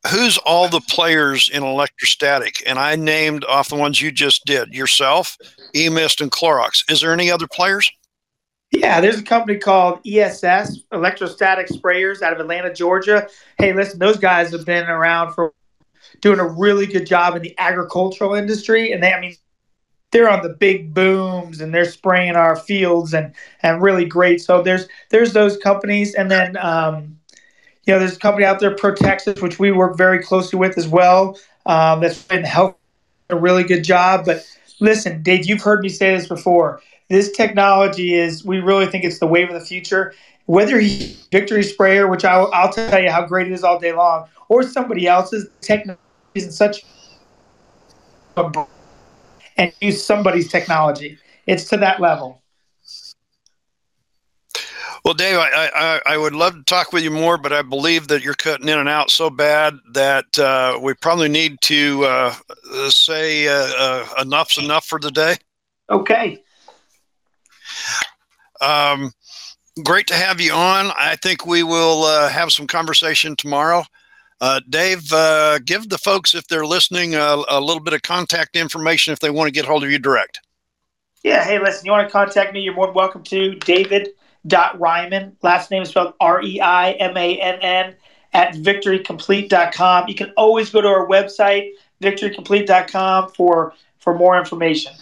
[0.09, 4.75] "Who's all the players in electrostatic?" And I named off the ones you just did:
[4.75, 5.37] yourself,
[5.75, 6.91] eMist, and Clorox.
[6.91, 7.91] Is there any other players?
[8.73, 13.29] Yeah, there's a company called ESS Electrostatic Sprayers out of Atlanta, Georgia.
[13.59, 15.55] Hey, listen, those guys have been around for
[16.21, 18.93] doing a really good job in the agricultural industry.
[18.93, 19.37] And they, I mean,
[20.13, 24.41] they're on the big booms and they're spraying our fields and and really great.
[24.41, 27.16] So there's there's those companies, and then um,
[27.87, 30.89] you know there's a company out there, Protexus, which we work very closely with as
[30.89, 31.39] well.
[31.67, 32.79] Um, that's been helping
[33.31, 34.27] a really good job.
[34.27, 34.45] But
[34.81, 36.81] listen, Dave, you've heard me say this before.
[37.09, 40.13] This technology is we really think it's the wave of the future.
[40.47, 43.93] Whether he Victory Sprayer, which I'll, I'll tell you how great it is all day
[43.93, 46.01] long, or somebody else's technology
[46.35, 46.85] in such
[49.57, 51.19] and use somebody's technology.
[51.47, 52.43] It's to that level.
[55.07, 58.09] Well, Dave, I, I, I, would love to talk with you more, but I believe
[58.09, 62.35] that you're cutting in and out so bad that uh, we probably need to uh,
[62.89, 65.37] say uh, uh enough's enough for the day.
[65.89, 66.43] Okay.
[68.61, 69.13] Um,
[69.85, 70.91] great to have you on.
[70.99, 73.85] I think we will uh, have some conversation tomorrow.
[74.41, 78.57] Uh, Dave, uh, give the folks, if they're listening, a, a, little bit of contact
[78.57, 80.41] information if they want to get hold of you direct.
[81.23, 83.55] Yeah, hey, listen, you want to contact me, you're more than welcome to.
[84.47, 87.95] David.Reimann, last name is spelled R E I M A N N,
[88.33, 90.09] at victorycomplete.com.
[90.09, 91.71] You can always go to our website,
[92.03, 94.93] victorycomplete.com, for, for more information.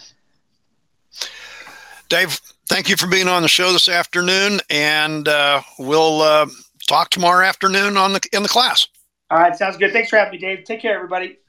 [2.09, 6.45] Dave, thank you for being on the show this afternoon, and uh, we'll uh,
[6.87, 8.87] talk tomorrow afternoon on the in the class.
[9.31, 9.91] All right, sounds good.
[9.91, 10.63] Thanks for having me, Dave.
[10.65, 11.39] Take care, everybody.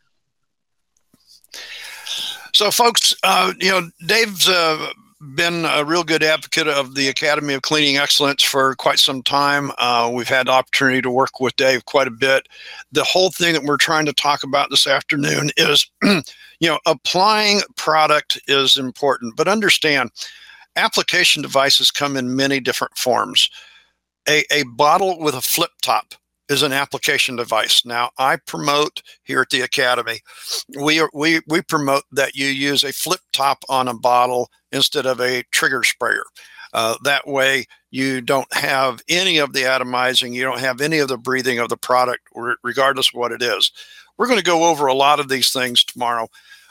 [2.54, 4.90] So, folks, uh, you know, Dave's uh,
[5.34, 9.72] been a real good advocate of the Academy of Cleaning Excellence for quite some time.
[9.78, 12.46] Uh, we've had the opportunity to work with Dave quite a bit.
[12.92, 16.22] The whole thing that we're trying to talk about this afternoon is, you
[16.62, 20.10] know, applying product is important, but understand
[20.76, 23.48] application devices come in many different forms.
[24.28, 26.14] A, a bottle with a flip top
[26.48, 27.84] is an application device.
[27.84, 30.20] Now, I promote here at the Academy,
[30.78, 35.20] we, we, we promote that you use a flip top on a bottle instead of
[35.20, 36.24] a trigger sprayer.
[36.72, 41.08] Uh, that way, you don't have any of the atomizing, you don't have any of
[41.08, 42.28] the breathing of the product,
[42.62, 43.72] regardless of what it is.
[44.18, 46.28] We're going to go over a lot of these things tomorrow.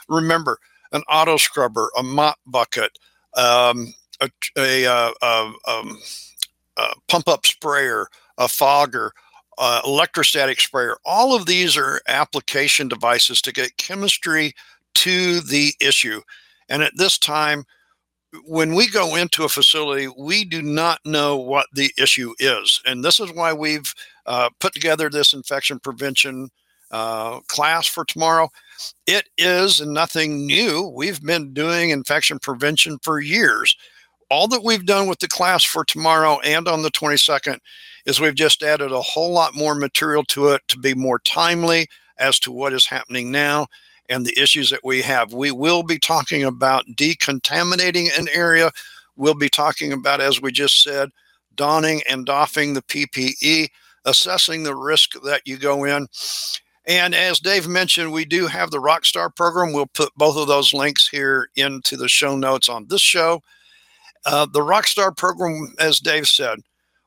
[0.08, 0.58] Remember,
[0.92, 2.98] an auto scrubber, a mop bucket,
[3.36, 5.98] um, a, a, uh, um,
[6.76, 8.06] a pump up sprayer,
[8.38, 9.12] a fogger,
[9.58, 10.96] uh, electrostatic sprayer.
[11.04, 14.54] All of these are application devices to get chemistry
[14.96, 16.20] to the issue.
[16.68, 17.64] And at this time,
[18.44, 22.80] when we go into a facility, we do not know what the issue is.
[22.86, 23.94] And this is why we've
[24.26, 26.50] uh, put together this infection prevention
[26.90, 28.48] uh, class for tomorrow.
[29.06, 30.92] It is nothing new.
[30.94, 33.76] We've been doing infection prevention for years
[34.30, 37.58] all that we've done with the class for tomorrow and on the 22nd
[38.06, 41.88] is we've just added a whole lot more material to it to be more timely
[42.18, 43.66] as to what is happening now
[44.08, 45.32] and the issues that we have.
[45.32, 48.70] We will be talking about decontaminating an area.
[49.16, 51.10] We'll be talking about, as we just said,
[51.56, 53.68] donning and doffing the PPE,
[54.04, 56.06] assessing the risk that you go in.
[56.86, 59.72] And as Dave mentioned, we do have the Rockstar program.
[59.72, 63.42] We'll put both of those links here into the show notes on this show.
[64.24, 66.60] Uh, the Rockstar program, as Dave said,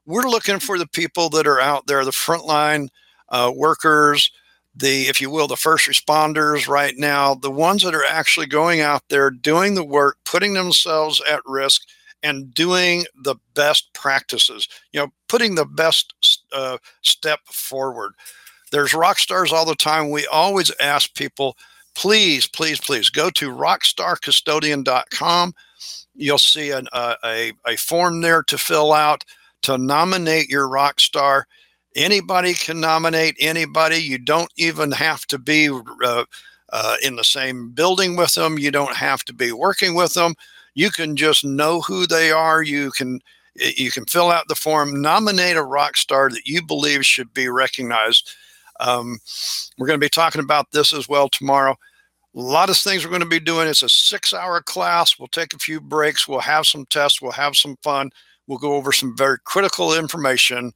[0.10, 2.90] we're looking for the people that are out there, the frontline
[3.30, 4.32] uh, workers,
[4.76, 8.82] the, if you will, the first responders right now, the ones that are actually going
[8.82, 11.84] out there doing the work, putting themselves at risk,
[12.24, 14.68] and doing the best practices.
[14.92, 16.12] You know, putting the best
[16.52, 18.14] uh, step forward.
[18.72, 20.10] There's rock stars all the time.
[20.10, 21.56] We always ask people,
[21.94, 25.54] please, please, please go to rockstarcustodian.com
[26.16, 29.24] You'll see an, uh, a, a form there to fill out
[29.64, 31.48] to nominate your rock star.
[31.96, 33.98] Anybody can nominate anybody.
[33.98, 35.70] You don't even have to be
[36.04, 36.26] uh,
[36.72, 38.60] uh, in the same building with them.
[38.60, 40.36] You don't have to be working with them.
[40.76, 42.62] You can just know who they are.
[42.62, 43.20] You can
[43.56, 47.50] you can fill out the form, nominate a rock star that you believe should be
[47.50, 48.30] recognized.
[48.80, 49.20] Um,
[49.78, 51.76] we're going to be talking about this as well tomorrow.
[52.36, 53.68] A lot of things we're going to be doing.
[53.68, 55.18] It's a six hour class.
[55.18, 56.28] We'll take a few breaks.
[56.28, 57.22] We'll have some tests.
[57.22, 58.12] We'll have some fun.
[58.50, 60.74] We'll go over some very critical information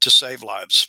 [0.00, 0.88] to save lives.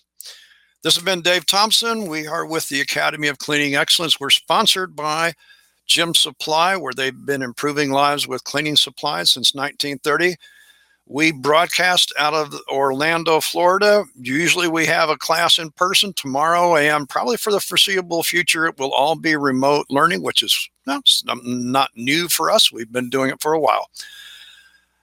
[0.84, 2.06] This has been Dave Thompson.
[2.06, 4.20] We are with the Academy of Cleaning Excellence.
[4.20, 5.34] We're sponsored by
[5.88, 10.36] Gem Supply, where they've been improving lives with cleaning supplies since 1930.
[11.08, 14.04] We broadcast out of Orlando, Florida.
[14.22, 18.78] Usually we have a class in person tomorrow, and probably for the foreseeable future, it
[18.78, 21.02] will all be remote learning, which is no,
[21.44, 22.72] not new for us.
[22.72, 23.90] We've been doing it for a while.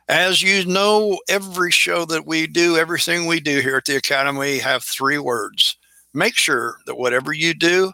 [0.08, 4.58] As you know, every show that we do, everything we do here at the Academy,
[4.58, 5.76] have three words.
[6.12, 7.92] Make sure that whatever you do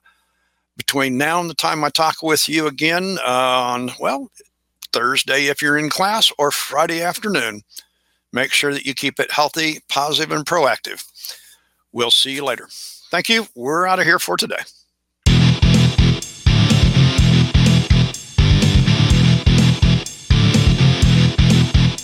[0.77, 4.31] between now and the time I talk with you again uh, on, well,
[4.93, 7.63] Thursday if you're in class or Friday afternoon,
[8.33, 11.05] Make sure that you keep it healthy, positive, and proactive.
[11.93, 12.69] We'll see you later.
[13.11, 13.47] Thank you.
[13.57, 14.63] We're out of here for today.